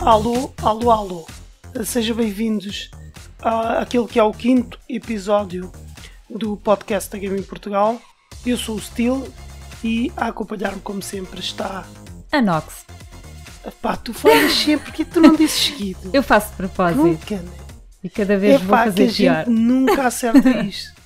Alô, 0.00 0.52
alô, 0.62 0.90
alô. 0.90 1.26
Sejam 1.84 2.16
bem-vindos 2.16 2.90
àquele 3.42 4.06
que 4.06 4.18
é 4.18 4.22
o 4.22 4.32
quinto 4.32 4.78
episódio 4.88 5.70
do 6.28 6.56
podcast 6.56 7.10
da 7.10 7.18
Gaming 7.18 7.42
Portugal. 7.42 8.00
Eu 8.44 8.56
sou 8.56 8.76
o 8.76 8.80
Steel 8.80 9.28
e 9.84 10.10
a 10.16 10.28
acompanhar-me, 10.28 10.80
como 10.80 11.02
sempre, 11.02 11.40
está. 11.40 11.86
A 12.32 12.40
Nox. 12.40 12.86
Pá, 13.82 13.96
tu 13.96 14.14
falas 14.14 14.52
sempre 14.52 14.86
porque 14.86 15.04
tu 15.04 15.20
não 15.20 15.34
dizes 15.36 15.66
seguido. 15.66 16.10
Eu 16.14 16.22
faço 16.22 16.50
de 16.50 16.56
propósito. 16.56 17.02
Nunca, 17.02 17.36
né? 17.36 17.52
E 18.02 18.08
cada 18.08 18.38
vez 18.38 18.54
É 18.54 18.58
vou 18.58 18.68
pá, 18.68 18.84
que 18.84 18.88
a 18.88 18.92
fazer 18.92 19.12
pior. 19.14 19.46
nunca 19.46 20.06
acerta 20.06 20.48
isto. 20.64 20.98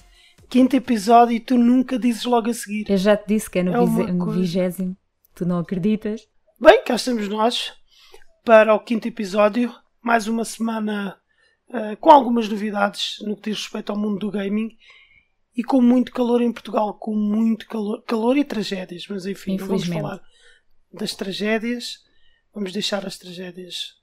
Quinto 0.49 0.77
episódio 0.77 1.35
e 1.35 1.41
tu 1.41 1.59
nunca 1.59 1.99
dizes 1.99 2.25
logo 2.25 2.49
a 2.49 2.55
seguir. 2.55 2.85
Eu 2.89 2.97
já 2.97 3.17
te 3.17 3.27
disse 3.27 3.51
que 3.51 3.59
é 3.59 3.63
no, 3.65 3.73
É 3.73 4.37
vigésimo. 4.37 4.97
Tu 5.35 5.45
não 5.45 5.59
acreditas? 5.59 6.21
Bem, 6.61 6.85
cá 6.85 6.95
estamos 6.95 7.29
nós 7.29 7.73
para 8.45 8.75
o 8.75 8.81
quinto 8.81 9.09
episódio. 9.09 9.75
Mais 10.03 10.27
uma 10.29 10.45
semana 10.45 11.19
eh, 11.71 11.97
com 11.97 12.11
algumas 12.11 12.49
novidades 12.49 13.17
no 13.23 13.37
que 13.37 13.51
diz 13.51 13.61
respeito 13.63 13.91
ao 13.91 13.99
mundo 13.99 14.19
do 14.19 14.31
gaming 14.31 14.77
e 15.57 15.63
com 15.65 15.81
muito 15.81 16.13
calor 16.13 16.43
em 16.43 16.53
Portugal. 16.53 16.95
Com 16.95 17.15
muito 17.17 17.67
calor, 17.67 18.03
calor 18.03 18.37
e 18.37 18.45
tragédias. 18.45 19.07
Mas 19.09 19.25
enfim, 19.27 19.57
não 19.57 19.67
vamos 19.67 19.83
falar 20.03 20.23
das 20.93 21.15
tragédias. 21.15 22.05
Vamos 22.53 22.73
deixar 22.73 23.05
as 23.07 23.19
tragédias 23.19 23.95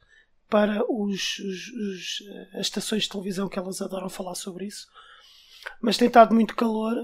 para 0.50 0.84
os, 0.92 1.38
os- 1.40 1.68
os, 1.70 2.22
eh, 2.28 2.50
as 2.60 2.62
estações 2.68 3.04
de 3.04 3.10
televisão 3.10 3.48
que 3.48 3.58
elas 3.60 3.82
adoram 3.82 4.10
falar 4.10 4.36
sobre 4.36 4.66
isso. 4.66 4.88
Mas 5.82 5.98
tem 5.98 6.08
estado 6.08 6.34
muito 6.34 6.56
calor. 6.56 6.96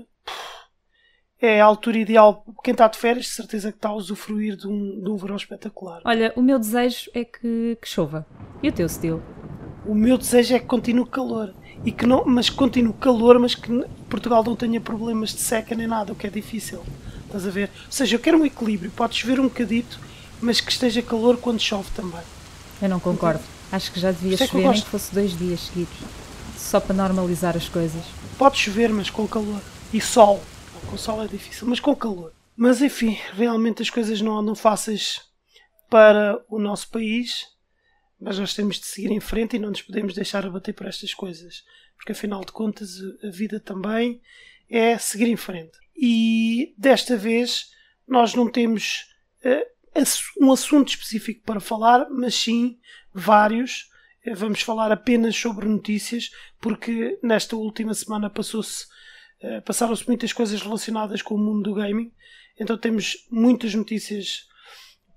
É 1.40 1.62
a 1.62 1.66
altura 1.66 1.98
ideal. 2.00 2.44
Quem 2.64 2.72
está 2.72 2.88
de 2.88 2.98
férias, 2.98 3.26
de 3.26 3.32
certeza 3.32 3.72
que 3.72 3.78
está 3.78 3.90
a 3.90 3.94
usufruir 3.94 4.56
de 4.56 4.68
um, 4.68 5.02
de 5.02 5.10
um 5.10 5.18
verão 5.18 5.36
espetacular. 5.36 6.02
Olha, 6.04 6.34
o 6.36 6.42
meu 6.42 6.58
desejo 6.58 7.12
é 7.14 7.24
que, 7.24 7.78
que 7.80 7.88
chova. 7.88 8.26
E 8.62 8.70
o 8.70 8.72
teu 8.72 8.88
estilo? 8.88 9.22
O 9.86 9.94
meu 9.94 10.18
desejo 10.18 10.56
é 10.56 10.60
que 10.60 10.66
continue 10.66 11.06
calor. 11.06 11.54
E 11.86 11.92
que 11.92 12.06
não, 12.06 12.26
mas 12.26 12.50
que 12.50 12.56
continue 12.56 12.94
calor, 12.94 13.38
mas 13.40 13.54
que 13.54 13.72
Portugal 14.10 14.44
não 14.44 14.56
tenha 14.56 14.82
problemas 14.82 15.30
de 15.30 15.40
seca 15.40 15.76
nem 15.76 15.86
nada, 15.86 16.12
o 16.12 16.16
que 16.16 16.26
é 16.26 16.30
difícil. 16.30 16.82
Estás 17.26 17.46
a 17.46 17.50
ver? 17.52 17.70
Ou 17.86 17.92
seja, 17.92 18.16
eu 18.16 18.20
quero 18.20 18.38
um 18.40 18.46
equilíbrio. 18.46 18.90
Pode 18.92 19.16
chover 19.16 19.40
um 19.40 19.44
bocadito, 19.44 20.00
mas 20.42 20.60
que 20.60 20.72
esteja 20.72 21.02
calor 21.02 21.38
quando 21.38 21.60
chove 21.60 21.90
também. 21.96 22.22
Eu 22.82 22.90
não 22.90 23.00
concordo. 23.00 23.44
Acho 23.72 23.92
que 23.92 24.00
já 24.00 24.12
devia 24.12 24.34
é 24.34 24.48
chover, 24.48 24.70
nem 24.70 24.82
que 24.82 24.88
fosse 24.88 25.14
dois 25.14 25.38
dias 25.38 25.60
seguidos. 25.60 25.98
Só 26.58 26.80
para 26.80 26.96
normalizar 26.96 27.56
as 27.56 27.70
coisas. 27.70 28.04
Pode 28.38 28.58
chover, 28.58 28.90
mas 28.90 29.10
com 29.10 29.28
calor. 29.28 29.62
E 29.94 30.02
sol. 30.02 30.42
Com 30.90 30.98
sol 30.98 31.24
é 31.24 31.28
difícil, 31.28 31.68
mas 31.68 31.80
com 31.80 31.96
calor. 31.96 32.34
Mas 32.56 32.82
enfim, 32.82 33.18
realmente 33.34 33.82
as 33.82 33.90
coisas 33.90 34.22
não 34.22 34.38
andam 34.38 34.56
fáceis 34.56 35.22
para 35.90 36.44
o 36.50 36.60
nosso 36.60 36.90
país. 36.90 37.48
Mas 38.20 38.40
nós 38.40 38.54
temos 38.54 38.80
de 38.80 38.86
seguir 38.88 39.12
em 39.12 39.20
frente 39.20 39.56
e 39.56 39.60
não 39.60 39.70
nos 39.70 39.82
podemos 39.82 40.14
deixar 40.14 40.46
abater 40.46 40.74
por 40.74 40.88
estas 40.88 41.14
coisas. 41.14 41.64
Porque 41.96 42.14
afinal 42.14 42.44
de 42.44 42.52
contas, 42.52 42.98
a 43.24 43.30
vida 43.30 43.60
também 43.60 44.22
é 44.70 44.98
seguir 44.98 45.28
em 45.28 45.36
frente. 45.36 45.78
E 45.96 46.74
desta 46.78 47.16
vez 47.16 47.72
nós 48.08 48.34
não 48.34 48.50
temos 48.50 49.06
ass- 49.94 50.22
um 50.40 50.52
assunto 50.52 50.90
específico 50.90 51.44
para 51.46 51.60
falar, 51.60 52.08
mas 52.10 52.34
sim 52.34 52.80
vários. 53.14 53.90
Eh, 54.26 54.34
Vamos 54.34 54.62
falar 54.62 54.92
apenas 54.92 55.36
sobre 55.36 55.68
notícias, 55.68 56.32
porque 56.60 57.20
nesta 57.22 57.56
última 57.56 57.94
semana 57.94 58.30
passou-se 58.30 58.86
passaram-se 59.66 60.08
muitas 60.08 60.34
coisas 60.34 60.62
relacionadas 60.62 61.22
com 61.22 61.36
o 61.36 61.38
mundo 61.38 61.64
do 61.70 61.76
gaming, 61.76 62.12
então 62.60 62.78
temos 62.78 63.18
muitas 63.32 63.74
notícias 63.76 64.48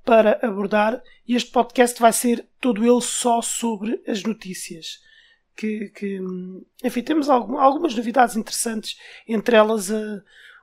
para 0.04 0.38
abordar 0.42 1.00
e 1.26 1.34
este 1.36 1.50
podcast 1.50 2.00
vai 2.00 2.12
ser 2.12 2.46
todo 2.60 2.84
ele 2.84 3.00
só 3.00 3.40
sobre 3.42 4.02
as 4.06 4.22
notícias. 4.22 4.98
Que, 5.56 5.90
que, 5.90 6.20
hum, 6.20 6.64
enfim, 6.82 7.02
temos 7.02 7.28
algum- 7.28 7.58
algumas 7.58 7.94
novidades 7.94 8.34
interessantes, 8.36 8.96
entre 9.28 9.56
elas 9.56 9.90
a- 9.90 10.22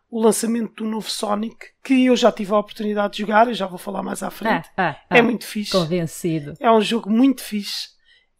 o 0.09 0.21
lançamento 0.21 0.73
do 0.83 0.89
novo 0.89 1.09
Sonic, 1.09 1.57
que 1.83 2.05
eu 2.05 2.15
já 2.15 2.31
tive 2.31 2.51
a 2.53 2.57
oportunidade 2.59 3.13
de 3.13 3.19
jogar, 3.19 3.47
eu 3.47 3.53
já 3.53 3.67
vou 3.67 3.77
falar 3.77 4.01
mais 4.01 4.23
à 4.23 4.31
frente. 4.31 4.67
Ah, 4.77 4.95
ah, 5.09 5.15
é 5.17 5.19
ah, 5.19 5.23
muito 5.23 5.45
fixe. 5.45 5.71
Convencido. 5.71 6.53
É 6.59 6.71
um 6.71 6.81
jogo 6.81 7.09
muito 7.11 7.43
fixe. 7.43 7.89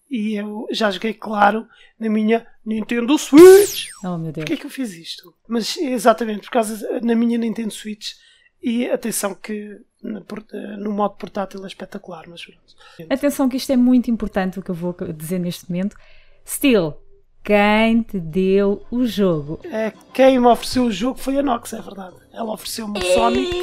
E 0.10 0.36
eu 0.36 0.68
já 0.72 0.90
joguei, 0.90 1.14
claro, 1.14 1.68
na 2.00 2.10
minha 2.10 2.46
Nintendo 2.66 3.18
Switch. 3.18 3.88
Oh 4.04 4.18
meu 4.18 4.32
Deus. 4.32 4.36
Porquê 4.46 4.54
é 4.54 4.58
que 4.58 4.66
eu 4.66 4.70
fiz 4.70 4.94
isto? 4.94 5.34
Mas 5.48 5.76
exatamente, 5.78 6.42
por 6.42 6.52
causa 6.52 7.00
na 7.02 7.14
minha 7.16 7.38
Nintendo 7.38 7.72
Switch. 7.74 8.14
E 8.64 8.86
atenção 8.90 9.36
que 9.36 9.78
port- 10.28 10.52
no 10.80 10.92
modo 10.92 11.16
portátil 11.16 11.64
é 11.64 11.68
espetacular. 11.68 12.24
Mas 12.28 12.44
pronto. 12.46 13.10
Atenção 13.10 13.50
que 13.50 13.58
isto 13.58 13.72
é 13.72 13.78
muito 13.78 14.10
importante 14.10 14.60
o 14.60 14.64
que 14.64 14.72
eu 14.72 14.76
vou 14.76 14.96
dizer 15.16 15.40
neste 15.40 15.70
momento. 15.70 15.96
Steel, 16.46 16.98
quem 17.44 18.02
te 18.02 18.20
deu 18.20 18.86
o 18.90 19.06
jogo? 19.06 19.60
É, 19.66 19.92
quem 20.14 20.40
me 20.40 20.48
ofereceu 20.48 20.84
o 20.86 20.92
jogo 20.92 21.20
foi 21.20 21.38
a 21.38 21.44
Nox, 21.44 21.74
é 21.74 21.82
verdade. 21.82 22.16
Ela 22.34 22.54
ofereceu-me 22.54 22.98
o 22.98 23.02
Sonic 23.14 23.54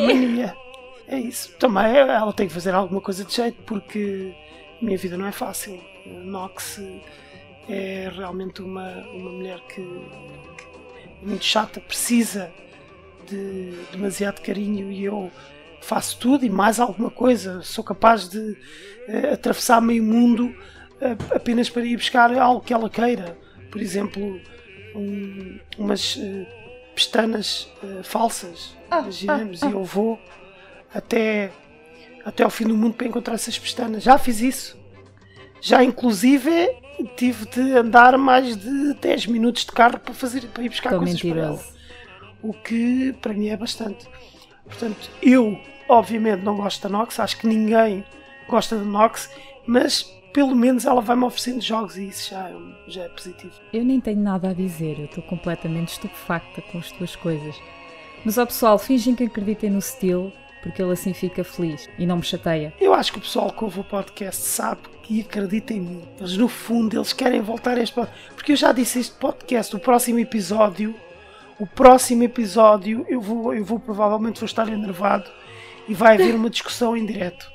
Mania. 0.00 0.54
É 1.06 1.18
isso. 1.18 1.52
Também 1.58 1.96
ela 1.96 2.32
tem 2.32 2.46
que 2.48 2.54
fazer 2.54 2.74
alguma 2.74 3.00
coisa 3.00 3.24
de 3.24 3.34
jeito 3.34 3.62
porque 3.64 4.34
minha 4.80 4.96
vida 4.98 5.16
não 5.16 5.26
é 5.26 5.32
fácil. 5.32 5.80
Nox 6.06 6.80
é 7.68 8.10
realmente 8.14 8.60
uma, 8.62 8.90
uma 9.08 9.30
mulher 9.32 9.60
que 9.68 9.80
é 9.80 11.26
muito 11.26 11.44
chata, 11.44 11.80
precisa 11.80 12.52
de 13.26 13.72
demasiado 13.92 14.40
carinho 14.42 14.90
e 14.92 15.04
eu 15.04 15.30
faço 15.80 16.18
tudo 16.18 16.44
e 16.44 16.50
mais 16.50 16.78
alguma 16.78 17.10
coisa. 17.10 17.62
Sou 17.62 17.82
capaz 17.82 18.28
de 18.28 18.56
eh, 19.08 19.32
atravessar 19.32 19.80
meio 19.80 20.02
mundo 20.02 20.54
eh, 21.00 21.16
apenas 21.34 21.70
para 21.70 21.84
ir 21.84 21.96
buscar 21.96 22.32
algo 22.36 22.60
que 22.60 22.72
ela 22.74 22.90
queira. 22.90 23.36
Por 23.70 23.80
exemplo, 23.80 24.38
um- 24.94 25.58
umas 25.78 26.18
eh, 26.20 26.46
pestanas 26.94 27.68
falsas. 28.02 28.76
Imaginemos, 29.04 29.62
e 29.62 29.66
eu 29.70 29.82
vou 29.84 30.18
até, 30.94 31.50
até 32.24 32.42
ao 32.42 32.50
fim 32.50 32.66
do 32.66 32.76
mundo 32.76 32.94
para 32.94 33.06
encontrar 33.06 33.34
essas 33.34 33.58
pestanas. 33.58 34.02
Já 34.02 34.18
fiz 34.18 34.40
isso. 34.40 34.78
Já 35.60 35.82
inclusive 35.82 36.50
tive 37.16 37.46
de 37.46 37.60
andar 37.76 38.16
mais 38.16 38.56
de 38.56 38.94
10 38.94 39.26
minutos 39.26 39.64
de 39.64 39.72
carro 39.72 39.98
para, 39.98 40.14
fazer, 40.14 40.42
para 40.48 40.62
ir 40.62 40.68
buscar 40.68 40.90
Estou 40.90 41.00
coisas 41.00 41.22
para 41.22 41.40
ela 41.40 41.52
mentiroso. 41.52 41.74
o 42.42 42.52
que 42.52 43.12
para 43.20 43.32
mim 43.34 43.48
é 43.48 43.56
bastante. 43.56 44.06
Portanto, 44.64 45.10
eu 45.22 45.58
obviamente 45.88 46.42
não 46.42 46.56
gosto 46.56 46.82
da 46.82 46.88
Nox, 46.88 47.18
acho 47.20 47.38
que 47.38 47.46
ninguém 47.46 48.04
gosta 48.48 48.76
da 48.76 48.84
Nox, 48.84 49.30
mas 49.66 50.02
pelo 50.32 50.54
menos 50.54 50.84
ela 50.84 51.00
vai-me 51.00 51.24
oferecendo 51.24 51.60
jogos 51.60 51.96
e 51.96 52.08
isso 52.08 52.30
já 52.30 52.50
já 52.88 53.02
é 53.02 53.08
positivo. 53.08 53.52
Eu 53.72 53.84
nem 53.84 54.00
tenho 54.00 54.20
nada 54.20 54.50
a 54.50 54.52
dizer, 54.54 54.98
eu 54.98 55.06
estou 55.06 55.22
completamente 55.24 55.88
estupefacta 55.92 56.62
com 56.62 56.78
as 56.78 56.90
tuas 56.92 57.14
coisas. 57.16 57.56
Mas 58.24 58.38
ó 58.38 58.46
pessoal, 58.46 58.78
fingem 58.78 59.14
que 59.14 59.24
acreditem 59.24 59.70
no 59.70 59.80
Steel, 59.82 60.32
porque 60.64 60.82
ele 60.82 60.92
assim 60.92 61.14
fica 61.14 61.44
feliz 61.44 61.88
e 61.96 62.04
não 62.06 62.16
me 62.16 62.22
chateia. 62.24 62.74
Eu 62.80 62.92
acho 62.92 63.12
que 63.12 63.18
o 63.18 63.20
pessoal 63.20 63.52
que 63.52 63.62
ouve 63.62 63.78
o 63.80 63.84
podcast 63.84 64.42
sabe 64.42 64.80
e 65.08 65.20
acredita 65.20 65.72
em 65.72 65.80
mim. 65.80 66.08
Eles, 66.18 66.36
no 66.36 66.48
fundo, 66.48 66.96
eles 66.96 67.12
querem 67.12 67.40
voltar 67.40 67.76
a 67.78 67.82
este 67.82 67.94
podcast. 67.94 68.28
Porque 68.34 68.52
eu 68.52 68.56
já 68.56 68.72
disse 68.72 68.98
este 68.98 69.14
podcast, 69.14 69.76
o 69.76 69.78
próximo 69.78 70.18
episódio, 70.18 70.94
o 71.60 71.66
próximo 71.66 72.22
episódio, 72.24 73.04
eu 73.08 73.20
vou, 73.20 73.54
eu 73.54 73.64
vou 73.64 73.78
provavelmente 73.78 74.40
vou 74.40 74.46
estar 74.46 74.66
enervado 74.68 75.30
e 75.86 75.94
vai 75.94 76.14
haver 76.14 76.34
uma 76.34 76.50
discussão 76.50 76.96
em 76.96 77.06
direto. 77.06 77.52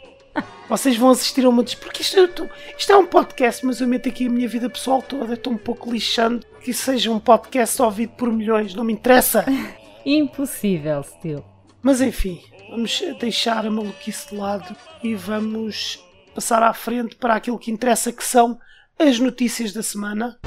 Vocês 0.69 0.95
vão 0.95 1.09
assistir 1.09 1.43
a 1.43 1.49
uma 1.49 1.63
discussão. 1.63 1.89
Porque 1.89 2.03
isto, 2.03 2.27
tô- 2.29 2.47
isto 2.77 2.91
é 2.93 2.95
um 2.95 3.07
podcast, 3.07 3.65
mas 3.65 3.81
eu 3.81 3.87
meto 3.87 4.07
aqui 4.07 4.27
a 4.27 4.29
minha 4.29 4.47
vida 4.47 4.69
pessoal 4.69 5.01
toda. 5.01 5.33
Estou 5.33 5.51
um 5.51 5.57
pouco 5.57 5.91
lixando 5.91 6.45
que 6.63 6.69
isso 6.71 6.83
seja 6.83 7.11
um 7.11 7.19
podcast 7.19 7.81
ouvido 7.81 8.11
por 8.11 8.31
milhões. 8.31 8.75
Não 8.75 8.83
me 8.83 8.93
interessa. 8.93 9.43
Impossível, 10.05 11.03
Steel. 11.03 11.43
Mas 11.81 12.01
enfim, 12.01 12.41
vamos 12.69 13.01
deixar 13.19 13.65
a 13.65 13.71
maluquice 13.71 14.29
de 14.29 14.35
lado 14.35 14.75
e 15.03 15.15
vamos 15.15 16.03
passar 16.33 16.61
à 16.63 16.73
frente 16.73 17.15
para 17.15 17.35
aquilo 17.35 17.59
que 17.59 17.71
interessa, 17.71 18.11
que 18.11 18.23
são 18.23 18.59
as 18.97 19.19
notícias 19.19 19.73
da 19.73 19.81
semana. 19.83 20.37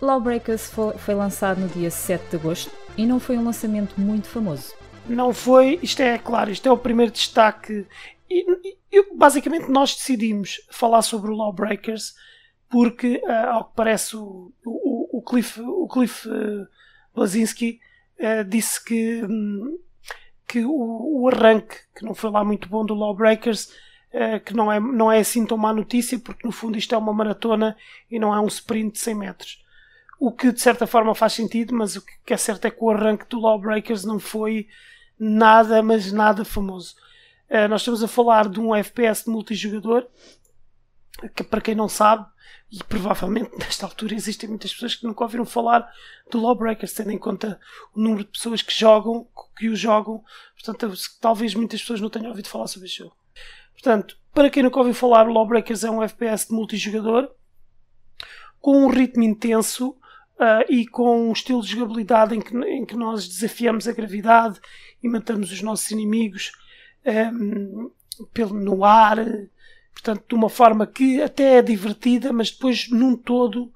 Lawbreakers 0.00 0.66
fo- 0.70 0.94
foi 0.98 1.14
lançado 1.14 1.60
no 1.60 1.68
dia 1.68 1.90
7 1.90 2.30
de 2.30 2.36
agosto 2.36 2.70
e 2.96 3.06
não 3.06 3.20
foi 3.20 3.36
um 3.38 3.44
lançamento 3.44 4.00
muito 4.00 4.28
famoso. 4.28 4.74
Não 5.08 5.32
foi, 5.32 5.78
isto 5.82 6.00
é 6.00 6.18
claro, 6.18 6.50
isto 6.50 6.68
é 6.68 6.72
o 6.72 6.78
primeiro 6.78 7.12
destaque. 7.12 7.86
E, 8.28 8.44
e- 8.68 8.76
e, 8.92 9.16
basicamente 9.16 9.68
nós 9.68 9.94
decidimos 9.94 10.60
falar 10.70 11.02
sobre 11.02 11.30
o 11.30 11.36
Lawbreakers 11.36 12.14
porque, 12.72 13.22
ah, 13.26 13.50
ao 13.52 13.64
que 13.66 13.76
parece, 13.76 14.16
o, 14.16 14.50
o, 14.64 15.18
o 15.18 15.22
Cliff, 15.22 15.60
o 15.60 15.86
Cliff 15.86 16.26
eh, 16.26 16.66
Blazinski 17.14 17.78
eh, 18.18 18.42
disse 18.44 18.82
que, 18.82 19.22
hum, 19.22 19.78
que 20.48 20.64
o, 20.64 21.20
o 21.20 21.28
arranque, 21.28 21.76
que 21.94 22.02
não 22.02 22.14
foi 22.14 22.30
lá 22.30 22.42
muito 22.42 22.70
bom 22.70 22.82
do 22.82 22.94
Lawbreakers, 22.94 23.70
eh, 24.10 24.38
que 24.38 24.54
não 24.54 24.72
é, 24.72 24.80
não 24.80 25.12
é 25.12 25.18
assim 25.18 25.44
tão 25.44 25.58
má 25.58 25.70
notícia, 25.70 26.18
porque 26.18 26.46
no 26.46 26.52
fundo 26.52 26.78
isto 26.78 26.94
é 26.94 26.98
uma 26.98 27.12
maratona 27.12 27.76
e 28.10 28.18
não 28.18 28.34
é 28.34 28.40
um 28.40 28.46
sprint 28.46 28.94
de 28.94 29.00
100 29.00 29.14
metros. 29.16 29.62
o 30.18 30.32
que 30.32 30.50
de 30.50 30.60
certa 30.60 30.86
forma 30.86 31.14
faz 31.14 31.34
sentido, 31.34 31.74
mas 31.74 31.96
o 31.96 32.02
que 32.24 32.32
é 32.32 32.36
certo 32.38 32.64
é 32.64 32.70
que 32.70 32.82
o 32.82 32.90
arranque 32.90 33.26
do 33.28 33.40
Lawbreakers 33.40 34.04
não 34.04 34.18
foi 34.18 34.66
nada, 35.18 35.82
mas 35.82 36.10
nada 36.10 36.42
famoso. 36.44 36.96
Nós 37.68 37.82
estamos 37.82 38.02
a 38.02 38.08
falar 38.08 38.48
de 38.48 38.58
um 38.58 38.74
FPS 38.74 39.24
de 39.24 39.30
multijogador, 39.30 40.06
que 41.34 41.44
para 41.44 41.60
quem 41.60 41.74
não 41.74 41.88
sabe, 41.88 42.26
e 42.70 42.82
provavelmente 42.84 43.50
nesta 43.58 43.86
altura 43.86 44.14
existem 44.14 44.48
muitas 44.48 44.72
pessoas 44.72 44.94
que 44.94 45.06
nunca 45.06 45.22
ouviram 45.22 45.44
falar 45.44 45.88
do 46.30 46.40
Lawbreakers, 46.40 46.94
tendo 46.94 47.10
em 47.10 47.18
conta 47.18 47.60
o 47.94 48.00
número 48.00 48.24
de 48.24 48.30
pessoas 48.30 48.62
que 48.62 48.72
jogam, 48.72 49.26
que 49.56 49.68
o 49.68 49.76
jogam, 49.76 50.24
portanto, 50.54 50.94
talvez 51.20 51.54
muitas 51.54 51.80
pessoas 51.80 52.00
não 52.00 52.10
tenham 52.10 52.30
ouvido 52.30 52.48
falar 52.48 52.66
sobre 52.66 52.88
este 52.88 52.98
jogo. 52.98 53.16
Portanto, 53.72 54.16
para 54.32 54.48
quem 54.48 54.62
nunca 54.62 54.78
ouviu 54.78 54.94
falar, 54.94 55.28
o 55.28 55.32
Lawbreakers 55.32 55.84
é 55.84 55.90
um 55.90 56.02
FPS 56.02 56.48
de 56.48 56.54
multijogador 56.54 57.30
com 58.60 58.84
um 58.84 58.88
ritmo 58.88 59.24
intenso 59.24 59.90
uh, 59.90 60.64
e 60.68 60.86
com 60.86 61.28
um 61.28 61.32
estilo 61.32 61.60
de 61.60 61.72
jogabilidade 61.72 62.34
em 62.34 62.40
que, 62.40 62.56
em 62.56 62.86
que 62.86 62.96
nós 62.96 63.26
desafiamos 63.26 63.88
a 63.88 63.92
gravidade 63.92 64.60
e 65.02 65.08
matamos 65.08 65.50
os 65.50 65.60
nossos 65.60 65.90
inimigos 65.90 66.52
um, 67.04 67.90
pelo, 68.32 68.54
no 68.54 68.84
ar, 68.84 69.18
portanto, 69.92 70.24
de 70.28 70.34
uma 70.34 70.48
forma 70.48 70.86
que 70.86 71.22
até 71.22 71.58
é 71.58 71.62
divertida, 71.62 72.32
mas 72.32 72.50
depois, 72.50 72.88
num 72.90 73.16
todo, 73.16 73.72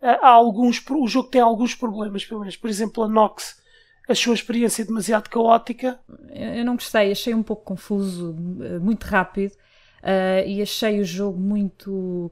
há 0.00 0.28
alguns, 0.28 0.82
o 0.90 1.06
jogo 1.06 1.28
tem 1.28 1.40
alguns 1.40 1.74
problemas, 1.74 2.24
pelo 2.24 2.40
menos. 2.40 2.56
Por 2.56 2.70
exemplo, 2.70 3.02
a 3.02 3.08
Nox 3.08 3.60
achou 4.08 4.32
a 4.32 4.34
experiência 4.34 4.84
demasiado 4.84 5.28
caótica. 5.28 5.98
Eu 6.30 6.64
não 6.64 6.74
gostei, 6.74 7.12
achei 7.12 7.34
um 7.34 7.42
pouco 7.42 7.64
confuso, 7.64 8.34
muito 8.80 9.04
rápido, 9.04 9.52
uh, 9.52 10.46
e 10.46 10.62
achei 10.62 11.00
o 11.00 11.04
jogo 11.04 11.38
muito 11.38 12.30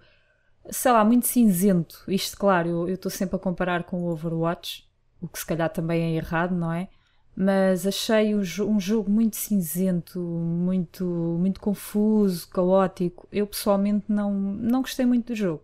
sei 0.70 0.92
lá, 0.92 1.04
muito 1.04 1.26
cinzento. 1.26 2.02
Isto, 2.08 2.36
claro, 2.36 2.88
eu 2.88 2.94
estou 2.94 3.10
sempre 3.10 3.36
a 3.36 3.38
comparar 3.38 3.84
com 3.84 4.02
o 4.02 4.10
Overwatch, 4.10 4.86
o 5.20 5.28
que 5.28 5.38
se 5.38 5.46
calhar 5.46 5.70
também 5.70 6.02
é 6.02 6.16
errado, 6.16 6.54
não 6.54 6.72
é? 6.72 6.88
Mas 7.36 7.86
achei 7.86 8.34
um, 8.34 8.42
jogo 8.80 9.10
muito 9.10 9.36
cinzento, 9.36 10.18
muito, 10.18 11.04
muito 11.04 11.60
confuso, 11.60 12.48
caótico. 12.48 13.28
Eu 13.30 13.46
pessoalmente 13.46 14.06
não, 14.08 14.32
não 14.32 14.80
gostei 14.80 15.04
muito 15.04 15.26
do 15.26 15.34
jogo. 15.34 15.62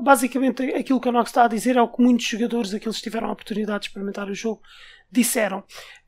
Basicamente, 0.00 0.62
aquilo 0.62 1.00
que 1.00 1.08
a 1.08 1.12
Nox 1.12 1.28
está 1.28 1.44
a 1.44 1.48
dizer 1.48 1.76
é 1.76 1.82
o 1.82 1.88
que 1.88 2.00
muitos 2.00 2.26
jogadores, 2.26 2.72
aqueles 2.72 2.96
que 2.96 3.02
tiveram 3.02 3.28
a 3.28 3.32
oportunidade 3.32 3.80
de 3.80 3.86
experimentar 3.88 4.30
o 4.30 4.34
jogo, 4.34 4.62
disseram. 5.10 5.58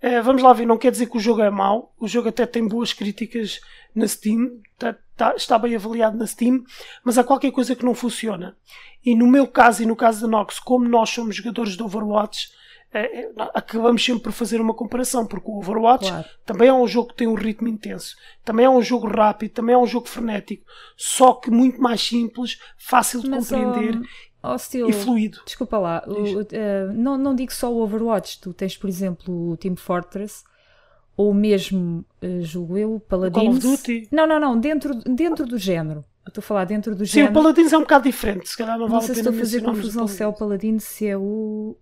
Uh, 0.03 0.23
vamos 0.23 0.43
lá 0.43 0.53
ver, 0.55 0.65
não 0.65 0.79
quer 0.79 0.93
dizer 0.93 1.11
que 1.11 1.17
o 1.17 1.21
jogo 1.21 1.43
é 1.43 1.51
mau, 1.51 1.95
o 1.99 2.09
jogo 2.09 2.29
até 2.29 2.47
tem 2.47 2.67
boas 2.67 2.93
críticas 2.93 3.61
na 3.95 4.07
Steam, 4.07 4.61
tá, 4.79 4.97
tá, 5.17 5.35
está 5.35 5.59
bem 5.59 5.75
avaliado 5.75 6.17
na 6.17 6.27
Steam, 6.27 6.65
mas 7.05 7.19
há 7.19 7.25
qualquer 7.25 7.51
coisa 7.51 7.77
que 7.77 7.85
não 7.85 7.95
funciona. 7.95 8.57
E 9.05 9.15
no 9.15 9.27
meu 9.27 9.47
caso 9.47 9.83
e 9.83 9.87
no 9.87 9.97
caso 9.97 10.23
da 10.23 10.29
Nox, 10.29 10.59
como 10.59 10.89
nós 10.89 11.11
somos 11.11 11.37
jogadores 11.37 11.77
de 11.77 11.83
Overwatch, 11.83 12.51
acabamos 13.55 14.05
sempre 14.05 14.23
por 14.25 14.33
fazer 14.33 14.61
uma 14.61 14.75
comparação, 14.75 15.27
porque 15.27 15.51
o 15.51 15.59
Overwatch 15.59 16.09
claro. 16.09 16.29
também 16.45 16.69
é 16.69 16.73
um 16.73 16.87
jogo 16.87 17.11
que 17.11 17.17
tem 17.17 17.29
um 17.29 17.35
ritmo 17.35 17.69
intenso, 17.69 18.17
também 18.45 18.67
é 18.67 18.71
um 18.71 18.83
jogo 18.83 19.07
rápido, 19.07 19.53
também 19.53 19.75
é 19.75 19.79
um 19.79 19.87
jogo 19.87 20.09
frenético, 20.09 20.65
só 20.97 21.35
que 21.35 21.51
muito 21.51 21.81
mais 21.81 22.01
simples, 22.01 22.59
fácil 22.77 23.23
de 23.23 23.31
mas, 23.31 23.49
compreender. 23.49 23.97
Um 23.97 24.05
Oh, 24.43 24.55
estilo, 24.55 24.89
e 24.89 24.93
fluido. 24.95 25.39
Desculpa 25.45 25.77
lá, 25.77 26.03
o, 26.07 26.41
uh, 26.41 26.93
não, 26.95 27.19
não 27.19 27.35
digo 27.35 27.53
só 27.53 27.71
o 27.71 27.83
Overwatch, 27.83 28.41
tu 28.41 28.55
tens, 28.55 28.75
por 28.75 28.89
exemplo, 28.89 29.51
o 29.51 29.57
Team 29.59 29.77
Fortress, 29.77 30.45
ou 31.15 31.35
mesmo, 31.35 32.05
uh, 32.23 32.41
julgo 32.41 32.79
eu, 32.79 33.01
Paladins. 33.07 33.35
Call 33.35 33.51
of 33.51 33.61
Duty. 33.61 34.09
Não, 34.11 34.27
não, 34.27 34.41
não, 34.41 34.59
dentro, 34.59 34.95
dentro 34.95 35.45
do 35.45 35.59
género. 35.59 36.05
Estou 36.27 36.41
a 36.41 36.43
falar 36.43 36.65
dentro 36.65 36.95
do 36.95 37.05
Sim, 37.05 37.13
género. 37.13 37.35
Sim, 37.35 37.39
o 37.39 37.43
Paladins 37.43 37.73
é 37.73 37.77
um 37.77 37.83
bocado 37.83 38.05
diferente, 38.05 38.49
se 38.49 38.57
calhar 38.57 38.79
não, 38.79 38.89
não 38.89 39.01
vale 39.01 39.05
sei 39.05 39.13
a 39.13 39.17
pena 39.17 39.25
se 39.25 39.29
estou 39.29 39.41
a 39.41 39.45
fazer 39.45 39.63
confusão 39.63 40.09
se 40.09 40.23
é 40.23 40.27
o 40.27 40.33
Paladins, 40.33 40.85
se 40.85 41.07
é 41.07 41.19
o. 41.19 41.77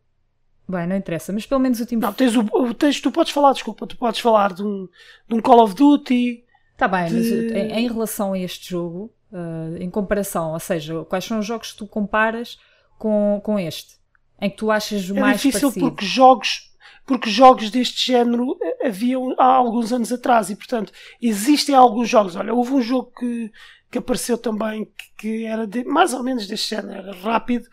Bem, 0.68 0.86
não 0.86 0.96
interessa, 0.96 1.32
mas 1.32 1.46
pelo 1.46 1.60
menos 1.60 1.80
o 1.80 1.86
Team 1.86 1.98
Não, 1.98 2.12
tens 2.12 2.36
o, 2.36 2.74
tens, 2.74 3.00
tu 3.00 3.10
podes 3.10 3.32
falar, 3.32 3.52
desculpa, 3.52 3.86
tu 3.86 3.96
podes 3.96 4.20
falar 4.20 4.52
de 4.52 4.62
um, 4.62 4.86
de 5.26 5.34
um 5.34 5.40
Call 5.40 5.62
of 5.62 5.74
Duty. 5.74 6.44
Está 6.72 6.86
bem, 6.86 7.06
de... 7.06 7.14
mas 7.14 7.26
em, 7.26 7.72
em 7.72 7.88
relação 7.88 8.34
a 8.34 8.38
este 8.38 8.70
jogo, 8.70 9.10
uh, 9.32 9.76
em 9.78 9.88
comparação, 9.88 10.52
ou 10.52 10.60
seja, 10.60 11.04
quais 11.04 11.24
são 11.24 11.38
os 11.38 11.46
jogos 11.46 11.72
que 11.72 11.78
tu 11.78 11.86
comparas 11.86 12.58
com, 12.98 13.40
com 13.42 13.58
este? 13.58 13.96
Em 14.40 14.50
que 14.50 14.56
tu 14.56 14.70
achas 14.70 15.08
o 15.08 15.16
é 15.16 15.20
mais 15.20 15.40
difícil 15.40 15.68
parecido? 15.68 15.86
porque 15.86 16.04
jogos 16.04 16.68
porque 17.04 17.30
jogos 17.30 17.70
deste 17.70 18.06
género 18.06 18.56
eh, 18.62 18.88
haviam 18.88 19.34
há 19.38 19.46
alguns 19.46 19.92
anos 19.94 20.12
atrás 20.12 20.50
e 20.50 20.54
portanto 20.54 20.92
existem 21.20 21.74
alguns 21.74 22.08
jogos 22.08 22.36
olha 22.36 22.52
houve 22.52 22.74
um 22.74 22.82
jogo 22.82 23.10
que, 23.18 23.50
que 23.90 23.98
apareceu 23.98 24.36
também 24.36 24.84
que, 24.84 25.16
que 25.16 25.44
era 25.46 25.66
de, 25.66 25.84
mais 25.84 26.12
ou 26.12 26.22
menos 26.22 26.46
deste 26.46 26.76
género 26.76 26.98
era 26.98 27.12
rápido 27.16 27.66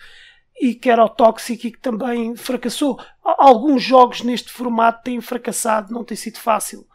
e 0.59 0.73
que 0.73 0.89
era 0.89 1.03
o 1.03 1.09
Toxic 1.09 1.67
e 1.67 1.71
que 1.71 1.79
também 1.79 2.35
fracassou 2.35 2.99
alguns 3.21 3.83
jogos 3.83 4.21
neste 4.21 4.51
formato 4.51 5.03
têm 5.03 5.19
fracassado 5.21 5.93
não 5.93 6.03
tem 6.03 6.15
sido 6.15 6.39
fácil 6.39 6.87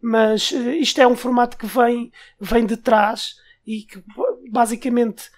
mas 0.00 0.50
uh, 0.52 0.70
isto 0.70 1.00
é 1.00 1.06
um 1.06 1.16
formato 1.16 1.56
que 1.56 1.66
vem 1.66 2.12
vem 2.40 2.64
de 2.64 2.76
trás 2.76 3.36
e 3.66 3.82
que 3.82 4.02
basicamente 4.50 5.30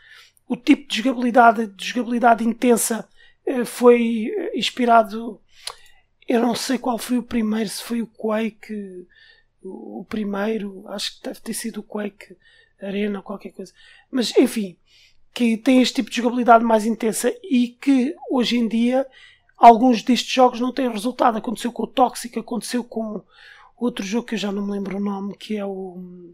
o 0.51 0.57
tipo 0.57 0.89
de 0.89 0.97
jogabilidade, 0.97 1.69
de 1.69 1.87
jogabilidade 1.87 2.45
intensa 2.45 3.09
eh, 3.47 3.65
foi 3.65 4.33
eh, 4.37 4.59
inspirado. 4.59 5.41
Eu 6.29 6.41
não 6.41 6.57
sei 6.57 6.77
qual 6.77 6.99
foi 6.99 7.19
o 7.19 7.23
primeiro, 7.23 7.69
se 7.69 7.81
foi 7.81 8.03
o 8.03 8.07
Quake, 8.09 9.07
o 9.63 10.05
primeiro, 10.09 10.85
acho 10.89 11.17
que 11.17 11.23
deve 11.23 11.41
ter 11.41 11.55
sido 11.55 11.79
o 11.79 11.83
Quake 11.85 12.37
Arena 12.83 13.19
ou 13.19 13.23
qualquer 13.23 13.53
coisa. 13.53 13.73
Mas 14.11 14.37
enfim, 14.37 14.77
que 15.33 15.57
tem 15.57 15.81
este 15.81 15.97
tipo 15.97 16.11
de 16.11 16.17
jogabilidade 16.17 16.65
mais 16.65 16.85
intensa 16.85 17.33
e 17.43 17.69
que 17.69 18.15
hoje 18.31 18.59
em 18.59 18.67
dia 18.69 19.07
alguns 19.57 20.03
destes 20.03 20.33
jogos 20.33 20.61
não 20.61 20.73
têm 20.73 20.91
resultado. 20.91 21.39
Aconteceu 21.39 21.73
com 21.73 21.85
o 21.85 21.87
Toxic, 21.87 22.39
aconteceu 22.39 22.83
com 22.83 23.23
outro 23.77 24.05
jogo 24.05 24.27
que 24.27 24.35
eu 24.35 24.39
já 24.39 24.51
não 24.51 24.67
me 24.67 24.73
lembro 24.73 24.97
o 24.97 25.01
nome, 25.01 25.37
que 25.37 25.57
é 25.57 25.65
o. 25.65 26.33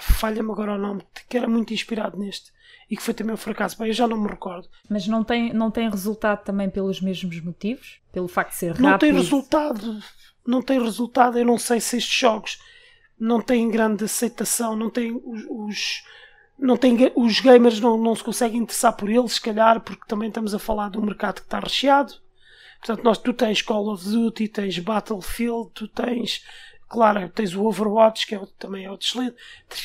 falha-me 0.00 0.50
agora 0.50 0.74
o 0.74 0.78
nome, 0.78 1.02
que 1.28 1.36
era 1.36 1.48
muito 1.48 1.74
inspirado 1.74 2.18
neste 2.18 2.54
e 2.90 2.96
que 2.96 3.02
foi 3.02 3.14
também 3.14 3.34
um 3.34 3.38
fracasso. 3.38 3.76
Bem, 3.78 3.88
eu 3.88 3.94
já 3.94 4.06
não 4.06 4.16
me 4.16 4.28
recordo. 4.28 4.68
Mas 4.88 5.06
não 5.06 5.24
tem, 5.24 5.52
não 5.52 5.70
tem 5.70 5.90
resultado 5.90 6.44
também 6.44 6.70
pelos 6.70 7.00
mesmos 7.00 7.40
motivos? 7.40 7.98
Pelo 8.12 8.28
facto 8.28 8.50
de 8.50 8.56
ser 8.56 8.68
rápido? 8.68 8.82
Não 8.82 8.98
tem 8.98 9.12
resultado. 9.12 10.02
Não 10.46 10.62
tem 10.62 10.82
resultado. 10.82 11.38
Eu 11.38 11.44
não 11.44 11.58
sei 11.58 11.80
se 11.80 11.96
estes 11.96 12.16
jogos 12.16 12.60
não 13.18 13.40
têm 13.40 13.70
grande 13.70 14.04
aceitação, 14.04 14.76
não 14.76 14.88
têm 14.88 15.12
os, 15.12 15.44
os 15.48 16.02
não 16.58 16.76
tem, 16.76 17.12
os 17.14 17.40
gamers 17.40 17.80
não, 17.80 17.98
não 17.98 18.14
se 18.14 18.24
conseguem 18.24 18.62
interessar 18.62 18.94
por 18.94 19.10
eles, 19.10 19.34
se 19.34 19.40
calhar, 19.40 19.80
porque 19.80 20.06
também 20.06 20.28
estamos 20.28 20.54
a 20.54 20.58
falar 20.58 20.90
de 20.90 20.98
um 20.98 21.02
mercado 21.02 21.36
que 21.36 21.46
está 21.46 21.60
recheado. 21.60 22.14
Portanto, 22.78 23.04
nós, 23.04 23.18
tu 23.18 23.32
tens 23.32 23.62
Call 23.62 23.88
of 23.88 24.08
Duty, 24.08 24.48
tens 24.48 24.78
Battlefield, 24.78 25.70
tu 25.74 25.88
tens 25.88 26.42
Claro, 26.88 27.28
tens 27.30 27.52
o 27.54 27.64
Overwatch, 27.64 28.26
que 28.26 28.34
é, 28.34 28.40
também 28.58 28.84
é 28.84 28.90
outro 28.90 29.06
excelente. 29.08 29.36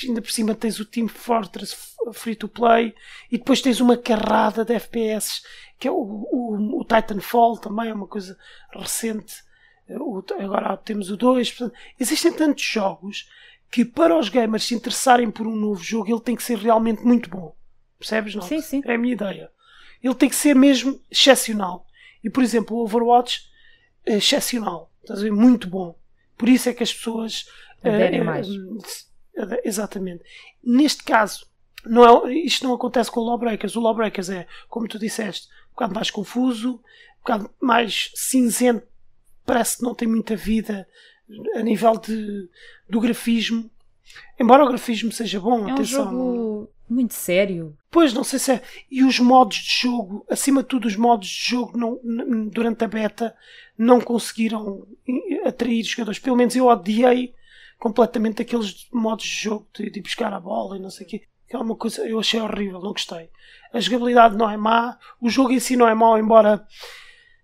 Ainda 0.08 0.22
por 0.22 0.32
cima 0.32 0.54
tens 0.54 0.80
o 0.80 0.86
Team 0.86 1.08
Fortress 1.08 1.96
Free 2.14 2.36
to 2.36 2.48
Play. 2.48 2.94
E 3.32 3.38
depois 3.38 3.62
tens 3.62 3.80
uma 3.80 3.98
carrada 3.98 4.64
de 4.64 4.74
FPS, 4.74 5.42
que 5.80 5.88
é 5.88 5.92
o, 5.92 5.96
o, 5.96 6.80
o 6.80 6.86
Titanfall, 6.86 7.58
também 7.58 7.90
é 7.90 7.94
uma 7.94 8.08
coisa 8.08 8.38
recente. 8.72 9.44
O, 9.90 10.24
agora 10.40 10.78
temos 10.78 11.10
o 11.10 11.18
2. 11.18 11.52
Portanto, 11.52 11.78
existem 12.00 12.32
tantos 12.34 12.64
jogos 12.64 13.28
que 13.72 13.86
para 13.86 14.18
os 14.20 14.30
gamers 14.30 14.66
se 14.66 14.76
interessarem 14.76 15.32
por 15.32 15.48
um 15.48 15.56
novo 15.56 15.82
jogo, 15.82 16.12
ele 16.12 16.22
tem 16.22 16.36
que 16.36 16.44
ser 16.44 16.58
realmente 16.58 17.04
muito 17.04 17.30
bom. 17.30 17.56
Percebes? 17.98 18.36
Não? 18.36 18.42
Sim, 18.42 18.62
sim. 18.62 18.82
É 18.86 18.96
a 18.96 18.98
minha 18.98 19.14
ideia. 19.14 19.50
Ele 20.04 20.16
tem 20.16 20.30
que 20.30 20.36
ser 20.36 20.56
mesmo 20.56 21.00
excepcional. 21.10 21.88
E 22.24 22.30
por 22.30 22.44
exemplo, 22.44 22.76
o 22.76 22.84
Overwatch 22.84 23.50
é 24.06 24.18
excepcional. 24.18 24.92
Estás 25.02 25.22
a 25.22 25.24
ver? 25.24 25.32
Muito 25.32 25.68
bom 25.68 25.96
por 26.42 26.50
isso 26.50 26.70
é 26.70 26.74
que 26.74 26.82
as 26.82 26.92
pessoas. 26.92 27.48
Aderem 27.84 28.22
uh, 28.22 28.26
mais. 28.26 28.48
exatamente. 29.64 30.24
Neste 30.64 31.04
caso, 31.04 31.46
não 31.86 32.28
é, 32.28 32.34
isto 32.34 32.66
não 32.66 32.74
acontece 32.74 33.12
com 33.12 33.20
o 33.20 33.24
Lawbreakers. 33.24 33.76
O 33.76 33.80
Lawbreakers 33.80 34.32
é, 34.32 34.48
como 34.68 34.88
tu 34.88 34.98
disseste, 34.98 35.48
um 35.70 35.74
bocado 35.76 35.94
mais 35.94 36.10
confuso, 36.10 36.74
um 36.74 37.20
bocado 37.20 37.52
mais 37.62 38.12
cinzento, 38.16 38.88
parece 39.46 39.78
que 39.78 39.84
não 39.84 39.94
tem 39.94 40.08
muita 40.08 40.36
vida 40.36 40.88
a 41.56 41.62
nível 41.62 41.98
de, 41.98 42.50
do 42.90 43.00
grafismo. 43.00 43.70
Embora 44.40 44.64
o 44.64 44.68
grafismo 44.68 45.12
seja 45.12 45.40
bom, 45.40 45.68
é 45.68 45.72
atenção. 45.72 46.08
Um 46.08 46.12
jogo 46.12 46.70
muito 46.90 47.14
sério. 47.14 47.78
Pois, 47.90 48.14
não 48.14 48.24
sei 48.24 48.40
se 48.40 48.52
é. 48.54 48.62
E 48.90 49.04
os 49.04 49.20
modos 49.20 49.58
de 49.58 49.82
jogo, 49.82 50.26
acima 50.30 50.62
de 50.62 50.68
tudo, 50.68 50.88
os 50.88 50.96
modos 50.96 51.28
de 51.28 51.50
jogo 51.50 51.78
não, 51.78 52.00
durante 52.50 52.84
a 52.84 52.88
beta 52.88 53.36
não 53.78 54.02
conseguiram 54.02 54.86
atrair 55.46 55.84
jogadores. 55.84 56.20
Pelo 56.20 56.36
menos 56.36 56.56
eu 56.56 56.68
odiei 56.68 57.34
completamente 57.80 58.42
aqueles 58.42 58.88
modos 58.92 59.26
de 59.26 59.36
jogo 59.36 59.68
de, 59.74 59.90
de 59.90 60.02
buscar 60.02 60.34
a 60.34 60.40
bola 60.40 60.78
e 60.78 60.82
não 60.82 60.90
sei 60.90 61.06
o 61.06 61.10
quê. 61.10 61.24
Que 61.48 61.56
é 61.56 61.60
uma 61.60 61.76
coisa, 61.76 62.08
eu 62.08 62.20
achei 62.20 62.40
horrível, 62.40 62.80
não 62.80 62.92
gostei. 62.92 63.30
A 63.74 63.80
jogabilidade 63.80 64.38
não 64.38 64.50
é 64.50 64.58
má, 64.58 64.98
o 65.20 65.30
jogo 65.30 65.52
em 65.52 65.60
si 65.60 65.76
não 65.76 65.88
é 65.88 65.96
mau, 65.96 66.18
embora 66.18 66.66